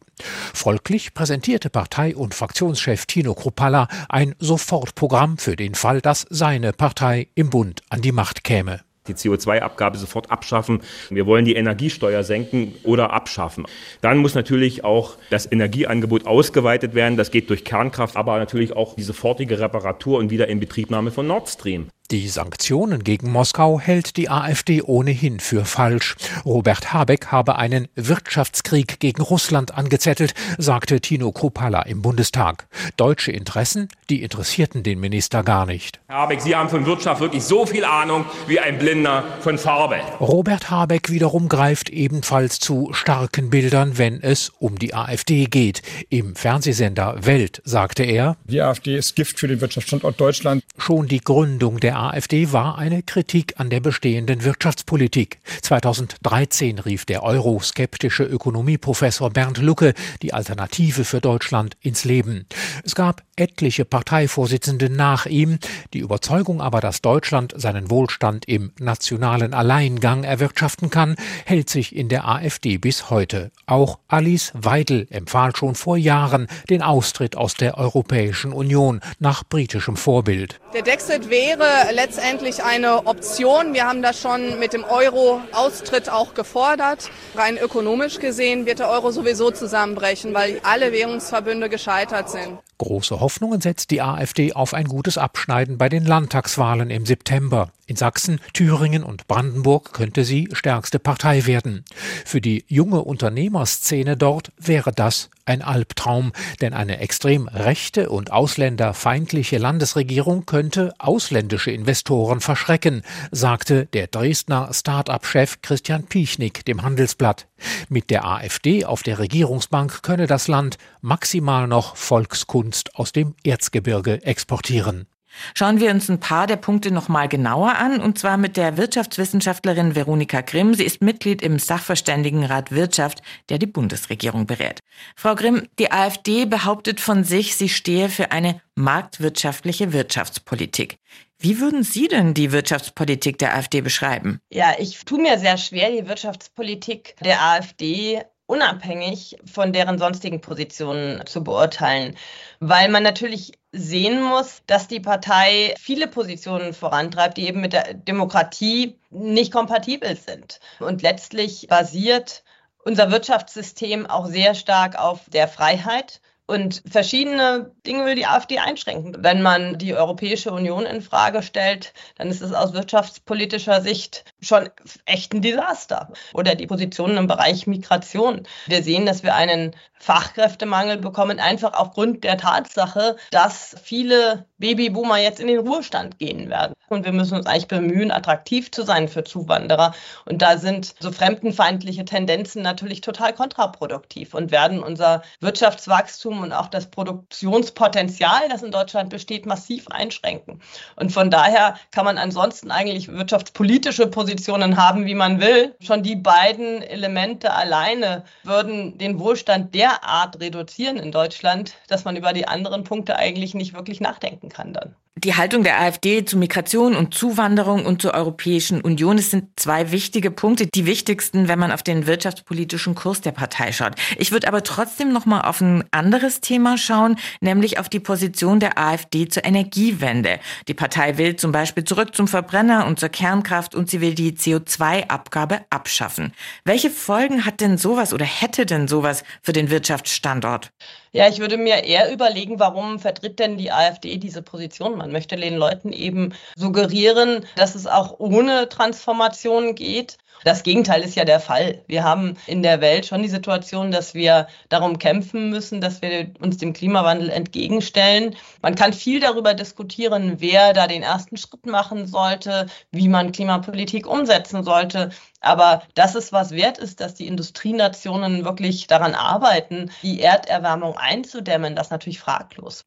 Folglich 0.54 1.14
präsentierte 1.14 1.70
Partei- 1.70 2.16
und 2.16 2.34
Fraktionschef 2.34 3.06
Tino 3.06 3.34
Kruppalla 3.34 3.88
ein 4.08 4.34
Sofortprogramm 4.38 5.38
für 5.38 5.56
den 5.56 5.74
Fall, 5.74 6.00
dass 6.00 6.26
seine 6.30 6.72
Partei 6.72 7.28
im 7.34 7.50
Bund 7.50 7.82
an 7.88 8.02
die 8.02 8.12
Macht 8.12 8.44
käme 8.44 8.80
die 9.08 9.14
CO2-Abgabe 9.14 9.98
sofort 9.98 10.30
abschaffen. 10.30 10.80
Wir 11.10 11.26
wollen 11.26 11.44
die 11.44 11.54
Energiesteuer 11.54 12.22
senken 12.22 12.74
oder 12.84 13.12
abschaffen. 13.12 13.66
Dann 14.00 14.18
muss 14.18 14.34
natürlich 14.34 14.84
auch 14.84 15.16
das 15.30 15.50
Energieangebot 15.50 16.26
ausgeweitet 16.26 16.94
werden. 16.94 17.16
Das 17.16 17.30
geht 17.30 17.50
durch 17.50 17.64
Kernkraft, 17.64 18.16
aber 18.16 18.38
natürlich 18.38 18.76
auch 18.76 18.94
die 18.94 19.02
sofortige 19.02 19.58
Reparatur 19.58 20.18
und 20.18 20.30
Wiederinbetriebnahme 20.30 21.10
von 21.10 21.26
Nord 21.26 21.48
Stream. 21.48 21.88
Die 22.10 22.28
Sanktionen 22.28 23.04
gegen 23.04 23.30
Moskau 23.30 23.78
hält 23.78 24.16
die 24.16 24.30
AfD 24.30 24.80
ohnehin 24.80 25.40
für 25.40 25.66
falsch. 25.66 26.16
Robert 26.46 26.94
Habeck 26.94 27.26
habe 27.26 27.56
einen 27.56 27.86
Wirtschaftskrieg 27.96 28.98
gegen 28.98 29.20
Russland 29.20 29.74
angezettelt, 29.74 30.32
sagte 30.56 31.02
Tino 31.02 31.32
Kruppalla 31.32 31.82
im 31.82 32.00
Bundestag. 32.00 32.66
Deutsche 32.96 33.30
Interessen, 33.30 33.88
die 34.08 34.22
interessierten 34.22 34.82
den 34.82 35.00
Minister 35.00 35.42
gar 35.42 35.66
nicht. 35.66 36.00
Herr 36.08 36.20
Habeck, 36.20 36.40
Sie 36.40 36.56
haben 36.56 36.70
von 36.70 36.86
Wirtschaft 36.86 37.20
wirklich 37.20 37.42
so 37.42 37.66
viel 37.66 37.84
Ahnung 37.84 38.24
wie 38.46 38.58
ein 38.58 38.78
Blinder 38.78 39.24
von 39.40 39.58
Farbe. 39.58 39.96
Robert 40.18 40.70
Habeck 40.70 41.10
wiederum 41.10 41.50
greift 41.50 41.90
ebenfalls 41.90 42.58
zu 42.58 42.88
starken 42.92 43.50
Bildern, 43.50 43.98
wenn 43.98 44.22
es 44.22 44.48
um 44.58 44.78
die 44.78 44.94
AfD 44.94 45.44
geht. 45.44 45.82
Im 46.08 46.36
Fernsehsender 46.36 47.26
Welt 47.26 47.60
sagte 47.66 48.04
er, 48.04 48.38
die 48.44 48.62
AfD 48.62 48.96
ist 48.96 49.14
Gift 49.14 49.38
für 49.38 49.46
den 49.46 49.60
Wirtschaftsstandort 49.60 50.18
Deutschland. 50.18 50.64
Schon 50.78 51.06
die 51.06 51.20
Gründung 51.20 51.80
der 51.80 51.97
AfD 51.98 52.52
war 52.52 52.78
eine 52.78 53.02
Kritik 53.02 53.54
an 53.58 53.70
der 53.70 53.80
bestehenden 53.80 54.44
Wirtschaftspolitik. 54.44 55.40
2013 55.62 56.78
rief 56.78 57.04
der 57.04 57.22
euroskeptische 57.22 58.24
Ökonomieprofessor 58.24 59.30
Bernd 59.30 59.58
Lucke 59.58 59.94
die 60.22 60.32
Alternative 60.32 61.04
für 61.04 61.20
Deutschland 61.20 61.76
ins 61.80 62.04
Leben. 62.04 62.46
Es 62.84 62.94
gab 62.94 63.22
etliche 63.36 63.84
Parteivorsitzende 63.84 64.90
nach 64.90 65.26
ihm, 65.26 65.58
die 65.94 66.00
Überzeugung 66.00 66.60
aber, 66.60 66.80
dass 66.80 67.02
Deutschland 67.02 67.54
seinen 67.56 67.90
Wohlstand 67.90 68.46
im 68.48 68.72
nationalen 68.78 69.54
Alleingang 69.54 70.24
erwirtschaften 70.24 70.90
kann, 70.90 71.16
hält 71.44 71.70
sich 71.70 71.94
in 71.94 72.08
der 72.08 72.26
AfD 72.26 72.78
bis 72.78 73.10
heute. 73.10 73.50
Auch 73.66 73.98
Alice 74.08 74.52
Weidel 74.54 75.06
empfahl 75.10 75.54
schon 75.54 75.74
vor 75.74 75.96
Jahren 75.96 76.48
den 76.68 76.82
Austritt 76.82 77.36
aus 77.36 77.54
der 77.54 77.78
Europäischen 77.78 78.52
Union 78.52 79.00
nach 79.18 79.44
britischem 79.44 79.96
Vorbild. 79.96 80.60
Der 80.74 80.82
Dexit 80.82 81.30
wäre 81.30 81.87
letztendlich 81.92 82.62
eine 82.62 83.06
Option. 83.06 83.74
Wir 83.74 83.86
haben 83.86 84.02
das 84.02 84.20
schon 84.20 84.58
mit 84.58 84.72
dem 84.72 84.84
Euro-Austritt 84.84 86.08
auch 86.10 86.34
gefordert. 86.34 87.10
Rein 87.34 87.56
ökonomisch 87.58 88.18
gesehen 88.18 88.66
wird 88.66 88.78
der 88.78 88.90
Euro 88.90 89.10
sowieso 89.10 89.50
zusammenbrechen, 89.50 90.34
weil 90.34 90.60
alle 90.62 90.92
Währungsverbünde 90.92 91.68
gescheitert 91.68 92.30
sind. 92.30 92.58
Große 92.78 93.18
Hoffnungen 93.18 93.60
setzt 93.60 93.90
die 93.90 94.02
AfD 94.02 94.52
auf 94.52 94.72
ein 94.72 94.86
gutes 94.86 95.18
Abschneiden 95.18 95.78
bei 95.78 95.88
den 95.88 96.04
Landtagswahlen 96.04 96.90
im 96.90 97.06
September. 97.06 97.72
In 97.86 97.96
Sachsen, 97.96 98.40
Thüringen 98.52 99.02
und 99.02 99.26
Brandenburg 99.26 99.92
könnte 99.92 100.24
sie 100.24 100.48
stärkste 100.52 101.00
Partei 101.00 101.46
werden. 101.46 101.84
Für 102.24 102.40
die 102.40 102.64
junge 102.68 103.02
Unternehmerszene 103.02 104.16
dort 104.16 104.52
wäre 104.58 104.92
das 104.92 105.30
Ein 105.48 105.62
Albtraum, 105.62 106.32
denn 106.60 106.74
eine 106.74 106.98
extrem 107.00 107.48
rechte 107.48 108.10
und 108.10 108.30
ausländerfeindliche 108.30 109.56
Landesregierung 109.56 110.44
könnte 110.44 110.92
ausländische 110.98 111.70
Investoren 111.70 112.40
verschrecken, 112.42 113.00
sagte 113.30 113.86
der 113.86 114.08
Dresdner 114.08 114.68
Start-up-Chef 114.74 115.62
Christian 115.62 116.04
Piechnik 116.04 116.66
dem 116.66 116.82
Handelsblatt. 116.82 117.46
Mit 117.88 118.10
der 118.10 118.26
AfD 118.26 118.84
auf 118.84 119.02
der 119.02 119.18
Regierungsbank 119.18 120.02
könne 120.02 120.26
das 120.26 120.48
Land 120.48 120.76
maximal 121.00 121.66
noch 121.66 121.96
Volkskunst 121.96 122.94
aus 122.96 123.12
dem 123.12 123.34
Erzgebirge 123.42 124.22
exportieren. 124.24 125.06
Schauen 125.54 125.80
wir 125.80 125.90
uns 125.90 126.08
ein 126.08 126.20
paar 126.20 126.46
der 126.46 126.56
Punkte 126.56 126.90
noch 126.90 127.08
mal 127.08 127.28
genauer 127.28 127.76
an, 127.76 128.00
und 128.00 128.18
zwar 128.18 128.36
mit 128.36 128.56
der 128.56 128.76
Wirtschaftswissenschaftlerin 128.76 129.94
Veronika 129.94 130.40
Grimm. 130.40 130.74
Sie 130.74 130.84
ist 130.84 131.02
Mitglied 131.02 131.42
im 131.42 131.58
Sachverständigenrat 131.58 132.72
Wirtschaft, 132.72 133.22
der 133.48 133.58
die 133.58 133.66
Bundesregierung 133.66 134.46
berät. 134.46 134.80
Frau 135.16 135.34
Grimm, 135.34 135.68
die 135.78 135.92
AfD 135.92 136.44
behauptet 136.44 137.00
von 137.00 137.24
sich, 137.24 137.56
sie 137.56 137.68
stehe 137.68 138.08
für 138.08 138.32
eine 138.32 138.60
marktwirtschaftliche 138.74 139.92
Wirtschaftspolitik. 139.92 140.98
Wie 141.40 141.60
würden 141.60 141.84
Sie 141.84 142.08
denn 142.08 142.34
die 142.34 142.50
Wirtschaftspolitik 142.50 143.38
der 143.38 143.54
AfD 143.54 143.80
beschreiben? 143.80 144.40
Ja, 144.50 144.74
ich 144.78 145.04
tue 145.04 145.20
mir 145.20 145.38
sehr 145.38 145.56
schwer, 145.56 145.90
die 145.90 146.08
Wirtschaftspolitik 146.08 147.14
der 147.20 147.40
AfD 147.40 148.22
unabhängig 148.46 149.36
von 149.44 149.72
deren 149.72 149.98
sonstigen 149.98 150.40
Positionen 150.40 151.24
zu 151.26 151.44
beurteilen, 151.44 152.16
weil 152.60 152.88
man 152.88 153.02
natürlich 153.02 153.52
sehen 153.72 154.22
muss, 154.22 154.62
dass 154.66 154.88
die 154.88 155.00
Partei 155.00 155.74
viele 155.78 156.08
Positionen 156.08 156.72
vorantreibt, 156.72 157.36
die 157.36 157.46
eben 157.46 157.60
mit 157.60 157.72
der 157.72 157.94
Demokratie 157.94 158.98
nicht 159.10 159.52
kompatibel 159.52 160.16
sind. 160.16 160.60
Und 160.80 161.02
letztlich 161.02 161.66
basiert 161.68 162.44
unser 162.84 163.10
Wirtschaftssystem 163.10 164.06
auch 164.06 164.26
sehr 164.26 164.54
stark 164.54 164.98
auf 164.98 165.28
der 165.28 165.48
Freiheit 165.48 166.20
und 166.48 166.82
verschiedene 166.90 167.72
Dinge 167.86 168.06
will 168.06 168.14
die 168.14 168.26
AfD 168.26 168.58
einschränken. 168.58 169.16
Wenn 169.18 169.42
man 169.42 169.76
die 169.76 169.94
Europäische 169.94 170.50
Union 170.50 170.86
in 170.86 171.02
Frage 171.02 171.42
stellt, 171.42 171.92
dann 172.16 172.28
ist 172.28 172.40
es 172.40 172.52
aus 172.52 172.72
wirtschaftspolitischer 172.72 173.82
Sicht 173.82 174.24
schon 174.40 174.70
echt 175.04 175.34
ein 175.34 175.42
Desaster. 175.42 176.10
Oder 176.32 176.54
die 176.54 176.66
Positionen 176.66 177.18
im 177.18 177.26
Bereich 177.26 177.66
Migration. 177.66 178.44
Wir 178.66 178.82
sehen, 178.82 179.04
dass 179.04 179.22
wir 179.22 179.34
einen 179.34 179.76
Fachkräftemangel 179.98 180.98
bekommen, 180.98 181.38
einfach 181.38 181.74
aufgrund 181.74 182.24
der 182.24 182.38
Tatsache, 182.38 183.16
dass 183.30 183.76
viele 183.82 184.46
Babyboomer 184.58 185.18
jetzt 185.18 185.40
in 185.40 185.48
den 185.48 185.58
Ruhestand 185.58 186.18
gehen 186.18 186.48
werden. 186.48 186.72
Und 186.88 187.04
wir 187.04 187.12
müssen 187.12 187.36
uns 187.36 187.46
eigentlich 187.46 187.68
bemühen, 187.68 188.10
attraktiv 188.10 188.70
zu 188.70 188.82
sein 188.84 189.08
für 189.08 189.24
Zuwanderer. 189.24 189.94
Und 190.24 190.40
da 190.40 190.56
sind 190.56 190.94
so 191.00 191.12
fremdenfeindliche 191.12 192.04
Tendenzen 192.04 192.62
natürlich 192.62 193.02
total 193.02 193.34
kontraproduktiv 193.34 194.34
und 194.34 194.50
werden 194.50 194.82
unser 194.82 195.22
Wirtschaftswachstum 195.40 196.37
und 196.42 196.52
auch 196.52 196.68
das 196.68 196.90
Produktionspotenzial, 196.90 198.48
das 198.48 198.62
in 198.62 198.70
Deutschland 198.70 199.10
besteht, 199.10 199.46
massiv 199.46 199.88
einschränken. 199.88 200.60
Und 200.96 201.12
von 201.12 201.30
daher 201.30 201.76
kann 201.90 202.04
man 202.04 202.18
ansonsten 202.18 202.70
eigentlich 202.70 203.08
wirtschaftspolitische 203.08 204.06
Positionen 204.06 204.76
haben, 204.76 205.06
wie 205.06 205.14
man 205.14 205.40
will. 205.40 205.74
Schon 205.80 206.02
die 206.02 206.16
beiden 206.16 206.82
Elemente 206.82 207.52
alleine 207.52 208.24
würden 208.42 208.98
den 208.98 209.18
Wohlstand 209.18 209.74
derart 209.74 210.40
reduzieren 210.40 210.96
in 210.96 211.12
Deutschland, 211.12 211.74
dass 211.88 212.04
man 212.04 212.16
über 212.16 212.32
die 212.32 212.48
anderen 212.48 212.84
Punkte 212.84 213.16
eigentlich 213.16 213.54
nicht 213.54 213.74
wirklich 213.74 214.00
nachdenken 214.00 214.48
kann 214.48 214.72
dann. 214.72 214.94
Die 215.24 215.34
Haltung 215.34 215.64
der 215.64 215.80
AfD 215.80 216.24
zu 216.24 216.38
Migration 216.38 216.94
und 216.94 217.12
Zuwanderung 217.12 217.86
und 217.86 218.00
zur 218.00 218.14
Europäischen 218.14 218.80
Union, 218.80 219.18
es 219.18 219.32
sind 219.32 219.48
zwei 219.56 219.90
wichtige 219.90 220.30
Punkte, 220.30 220.68
die 220.68 220.86
wichtigsten, 220.86 221.48
wenn 221.48 221.58
man 221.58 221.72
auf 221.72 221.82
den 221.82 222.06
wirtschaftspolitischen 222.06 222.94
Kurs 222.94 223.20
der 223.20 223.32
Partei 223.32 223.72
schaut. 223.72 223.94
Ich 224.16 224.30
würde 224.30 224.46
aber 224.46 224.62
trotzdem 224.62 225.12
noch 225.12 225.26
mal 225.26 225.40
auf 225.40 225.60
ein 225.60 225.82
anderes 225.90 226.40
Thema 226.40 226.78
schauen, 226.78 227.16
nämlich 227.40 227.80
auf 227.80 227.88
die 227.88 227.98
Position 227.98 228.60
der 228.60 228.78
AfD 228.78 229.26
zur 229.26 229.44
Energiewende. 229.44 230.38
Die 230.68 230.74
Partei 230.74 231.18
will 231.18 231.34
zum 231.34 231.50
Beispiel 231.50 231.82
zurück 231.82 232.14
zum 232.14 232.28
Verbrenner 232.28 232.86
und 232.86 233.00
zur 233.00 233.08
Kernkraft 233.08 233.74
und 233.74 233.90
sie 233.90 234.00
will 234.00 234.14
die 234.14 234.36
CO2-Abgabe 234.36 235.62
abschaffen. 235.68 236.32
Welche 236.64 236.90
Folgen 236.90 237.44
hat 237.44 237.60
denn 237.60 237.76
sowas 237.76 238.12
oder 238.12 238.24
hätte 238.24 238.66
denn 238.66 238.86
sowas 238.86 239.24
für 239.42 239.52
den 239.52 239.68
Wirtschaftsstandort? 239.68 240.70
Ja, 241.12 241.28
ich 241.28 241.38
würde 241.38 241.56
mir 241.56 241.84
eher 241.84 242.12
überlegen, 242.12 242.58
warum 242.58 242.98
vertritt 242.98 243.38
denn 243.38 243.56
die 243.56 243.72
AfD 243.72 244.18
diese 244.18 244.42
Position? 244.42 244.96
Man 244.98 245.10
möchte 245.12 245.36
den 245.36 245.56
Leuten 245.56 245.92
eben 245.92 246.34
suggerieren, 246.56 247.46
dass 247.56 247.74
es 247.74 247.86
auch 247.86 248.18
ohne 248.18 248.68
Transformation 248.68 249.74
geht. 249.74 250.18
Das 250.44 250.62
Gegenteil 250.62 251.02
ist 251.02 251.16
ja 251.16 251.24
der 251.24 251.40
Fall. 251.40 251.82
Wir 251.86 252.04
haben 252.04 252.36
in 252.46 252.62
der 252.62 252.80
Welt 252.80 253.06
schon 253.06 253.22
die 253.22 253.28
Situation, 253.28 253.90
dass 253.90 254.14
wir 254.14 254.46
darum 254.68 254.98
kämpfen 254.98 255.50
müssen, 255.50 255.80
dass 255.80 256.00
wir 256.00 256.32
uns 256.40 256.58
dem 256.58 256.72
Klimawandel 256.72 257.30
entgegenstellen. 257.30 258.36
Man 258.62 258.74
kann 258.74 258.92
viel 258.92 259.20
darüber 259.20 259.54
diskutieren, 259.54 260.36
wer 260.40 260.72
da 260.72 260.86
den 260.86 261.02
ersten 261.02 261.36
Schritt 261.36 261.66
machen 261.66 262.06
sollte, 262.06 262.66
wie 262.92 263.08
man 263.08 263.32
Klimapolitik 263.32 264.06
umsetzen 264.06 264.62
sollte. 264.62 265.10
Aber 265.40 265.82
dass 265.94 266.14
es 266.14 266.32
was 266.32 266.52
wert 266.52 266.78
ist, 266.78 267.00
dass 267.00 267.14
die 267.14 267.26
Industrienationen 267.26 268.44
wirklich 268.44 268.86
daran 268.86 269.14
arbeiten, 269.14 269.90
die 270.02 270.20
Erderwärmung 270.20 270.96
einzudämmen, 270.96 271.74
das 271.76 271.90
natürlich 271.90 272.20
fraglos. 272.20 272.84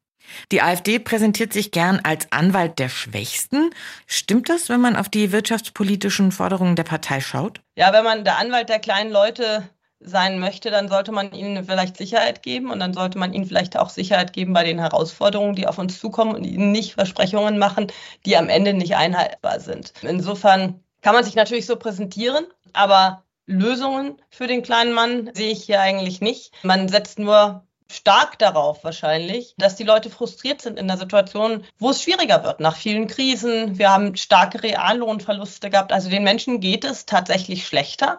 Die 0.50 0.62
AfD 0.62 0.98
präsentiert 0.98 1.52
sich 1.52 1.70
gern 1.70 2.00
als 2.02 2.30
Anwalt 2.30 2.78
der 2.78 2.88
Schwächsten. 2.88 3.70
Stimmt 4.06 4.48
das, 4.48 4.68
wenn 4.68 4.80
man 4.80 4.96
auf 4.96 5.08
die 5.08 5.32
wirtschaftspolitischen 5.32 6.32
Forderungen 6.32 6.76
der 6.76 6.84
Partei 6.84 7.20
schaut? 7.20 7.60
Ja, 7.76 7.92
wenn 7.92 8.04
man 8.04 8.24
der 8.24 8.38
Anwalt 8.38 8.68
der 8.68 8.78
kleinen 8.78 9.10
Leute 9.10 9.68
sein 10.04 10.38
möchte, 10.38 10.70
dann 10.70 10.88
sollte 10.88 11.12
man 11.12 11.32
ihnen 11.32 11.64
vielleicht 11.64 11.96
Sicherheit 11.96 12.42
geben 12.42 12.70
und 12.70 12.80
dann 12.80 12.92
sollte 12.92 13.18
man 13.18 13.32
ihnen 13.32 13.46
vielleicht 13.46 13.76
auch 13.76 13.88
Sicherheit 13.88 14.32
geben 14.32 14.52
bei 14.52 14.64
den 14.64 14.78
Herausforderungen, 14.78 15.54
die 15.54 15.66
auf 15.66 15.78
uns 15.78 15.98
zukommen 15.98 16.34
und 16.34 16.44
ihnen 16.44 16.72
nicht 16.72 16.94
Versprechungen 16.94 17.58
machen, 17.58 17.86
die 18.26 18.36
am 18.36 18.48
Ende 18.48 18.74
nicht 18.74 18.96
einhaltbar 18.96 19.60
sind. 19.60 19.92
Insofern 20.02 20.82
kann 21.02 21.14
man 21.14 21.24
sich 21.24 21.34
natürlich 21.34 21.66
so 21.66 21.76
präsentieren, 21.76 22.46
aber 22.72 23.24
Lösungen 23.46 24.20
für 24.30 24.46
den 24.46 24.62
kleinen 24.62 24.92
Mann 24.92 25.30
sehe 25.34 25.52
ich 25.52 25.64
hier 25.64 25.80
eigentlich 25.80 26.20
nicht. 26.20 26.52
Man 26.62 26.88
setzt 26.88 27.18
nur 27.18 27.66
stark 27.92 28.38
darauf 28.38 28.84
wahrscheinlich, 28.84 29.54
dass 29.58 29.76
die 29.76 29.84
Leute 29.84 30.10
frustriert 30.10 30.62
sind 30.62 30.78
in 30.78 30.88
der 30.88 30.96
Situation, 30.96 31.64
wo 31.78 31.90
es 31.90 32.02
schwieriger 32.02 32.44
wird 32.44 32.60
nach 32.60 32.76
vielen 32.76 33.06
Krisen. 33.06 33.78
Wir 33.78 33.90
haben 33.90 34.16
starke 34.16 34.62
Reallohnverluste 34.62 35.70
gehabt. 35.70 35.92
Also 35.92 36.10
den 36.10 36.24
Menschen 36.24 36.60
geht 36.60 36.84
es 36.84 37.06
tatsächlich 37.06 37.66
schlechter. 37.66 38.18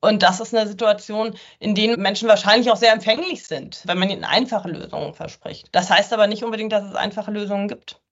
Und 0.00 0.22
das 0.22 0.40
ist 0.40 0.54
eine 0.54 0.68
Situation, 0.68 1.34
in 1.58 1.74
der 1.74 1.96
Menschen 1.96 2.28
wahrscheinlich 2.28 2.70
auch 2.70 2.76
sehr 2.76 2.92
empfänglich 2.92 3.46
sind, 3.46 3.82
wenn 3.86 3.98
man 3.98 4.10
ihnen 4.10 4.24
einfache 4.24 4.68
Lösungen 4.68 5.14
verspricht. 5.14 5.68
Das 5.72 5.88
heißt 5.88 6.12
aber 6.12 6.26
nicht 6.26 6.44
unbedingt, 6.44 6.72
dass 6.72 6.84
es 6.84 6.94
einfache 6.94 7.30
Lösungen 7.30 7.68
gibt. 7.68 8.03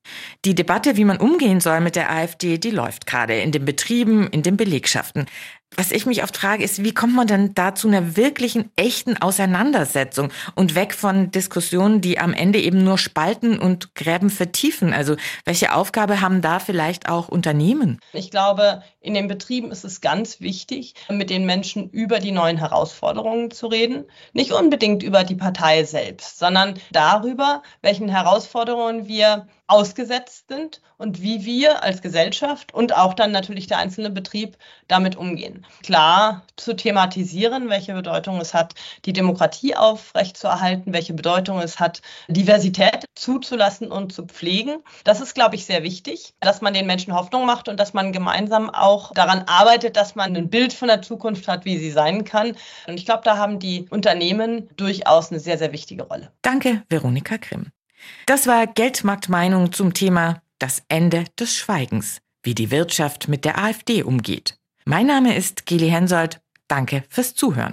Die 0.44 0.54
Debatte, 0.54 0.96
wie 0.96 1.04
man 1.04 1.18
umgehen 1.18 1.60
soll 1.60 1.80
mit 1.80 1.96
der 1.96 2.10
AfD, 2.10 2.58
die 2.58 2.70
läuft 2.70 3.06
gerade 3.06 3.40
in 3.40 3.52
den 3.52 3.64
Betrieben, 3.64 4.26
in 4.28 4.42
den 4.42 4.56
Belegschaften. 4.56 5.26
Was 5.74 5.90
ich 5.90 6.04
mich 6.04 6.22
oft 6.22 6.36
frage, 6.36 6.64
ist, 6.64 6.84
wie 6.84 6.92
kommt 6.92 7.14
man 7.14 7.26
denn 7.26 7.54
da 7.54 7.74
zu 7.74 7.88
einer 7.88 8.16
wirklichen, 8.16 8.70
echten 8.76 9.16
Auseinandersetzung 9.16 10.30
und 10.54 10.74
weg 10.74 10.92
von 10.92 11.30
Diskussionen, 11.30 12.02
die 12.02 12.18
am 12.18 12.34
Ende 12.34 12.60
eben 12.60 12.84
nur 12.84 12.98
spalten 12.98 13.58
und 13.58 13.94
Gräben 13.94 14.28
vertiefen? 14.28 14.92
Also 14.92 15.16
welche 15.46 15.72
Aufgabe 15.72 16.20
haben 16.20 16.42
da 16.42 16.58
vielleicht 16.58 17.08
auch 17.08 17.28
Unternehmen? 17.28 18.00
Ich 18.12 18.30
glaube, 18.30 18.82
in 19.00 19.14
den 19.14 19.28
Betrieben 19.28 19.70
ist 19.70 19.84
es 19.84 20.02
ganz 20.02 20.40
wichtig, 20.40 20.94
mit 21.08 21.30
den 21.30 21.46
Menschen 21.46 21.88
über 21.88 22.18
die 22.18 22.32
neuen 22.32 22.58
Herausforderungen 22.58 23.50
zu 23.50 23.66
reden. 23.66 24.04
Nicht 24.34 24.52
unbedingt 24.52 25.02
über 25.02 25.24
die 25.24 25.36
Partei 25.36 25.84
selbst, 25.84 26.38
sondern 26.38 26.74
darüber, 26.90 27.62
welchen 27.80 28.10
Herausforderungen 28.10 29.08
wir 29.08 29.46
ausgesetzt 29.72 30.48
sind 30.48 30.82
und 30.98 31.22
wie 31.22 31.44
wir 31.44 31.82
als 31.82 32.02
Gesellschaft 32.02 32.74
und 32.74 32.94
auch 32.94 33.14
dann 33.14 33.32
natürlich 33.32 33.66
der 33.66 33.78
einzelne 33.78 34.10
Betrieb 34.10 34.58
damit 34.86 35.16
umgehen. 35.16 35.64
Klar 35.82 36.42
zu 36.56 36.74
thematisieren, 36.74 37.70
welche 37.70 37.94
Bedeutung 37.94 38.38
es 38.40 38.52
hat, 38.52 38.74
die 39.06 39.14
Demokratie 39.14 39.74
aufrechtzuerhalten, 39.74 40.92
welche 40.92 41.14
Bedeutung 41.14 41.58
es 41.58 41.80
hat, 41.80 42.02
Diversität 42.28 43.06
zuzulassen 43.14 43.90
und 43.90 44.12
zu 44.12 44.26
pflegen. 44.26 44.82
Das 45.04 45.20
ist, 45.20 45.34
glaube 45.34 45.54
ich, 45.56 45.64
sehr 45.64 45.82
wichtig, 45.82 46.34
dass 46.40 46.60
man 46.60 46.74
den 46.74 46.86
Menschen 46.86 47.14
Hoffnung 47.14 47.46
macht 47.46 47.68
und 47.68 47.80
dass 47.80 47.94
man 47.94 48.12
gemeinsam 48.12 48.68
auch 48.68 49.12
daran 49.12 49.44
arbeitet, 49.46 49.96
dass 49.96 50.14
man 50.14 50.36
ein 50.36 50.50
Bild 50.50 50.72
von 50.72 50.88
der 50.88 51.02
Zukunft 51.02 51.48
hat, 51.48 51.64
wie 51.64 51.78
sie 51.78 51.90
sein 51.90 52.24
kann. 52.24 52.56
Und 52.86 52.94
ich 52.94 53.06
glaube, 53.06 53.22
da 53.24 53.38
haben 53.38 53.58
die 53.58 53.86
Unternehmen 53.88 54.68
durchaus 54.76 55.30
eine 55.30 55.40
sehr, 55.40 55.56
sehr 55.56 55.72
wichtige 55.72 56.02
Rolle. 56.04 56.30
Danke, 56.42 56.82
Veronika 56.88 57.38
Grimm. 57.38 57.72
Das 58.26 58.46
war 58.46 58.66
Geldmarktmeinung 58.66 59.72
zum 59.72 59.94
Thema 59.94 60.42
Das 60.58 60.82
Ende 60.88 61.24
des 61.38 61.56
Schweigens, 61.56 62.18
wie 62.42 62.54
die 62.54 62.70
Wirtschaft 62.70 63.28
mit 63.28 63.44
der 63.44 63.58
AfD 63.58 64.02
umgeht. 64.02 64.58
Mein 64.84 65.06
Name 65.06 65.36
ist 65.36 65.66
Geli 65.66 65.88
Hensoldt. 65.88 66.40
Danke 66.68 67.04
fürs 67.08 67.34
Zuhören. 67.34 67.70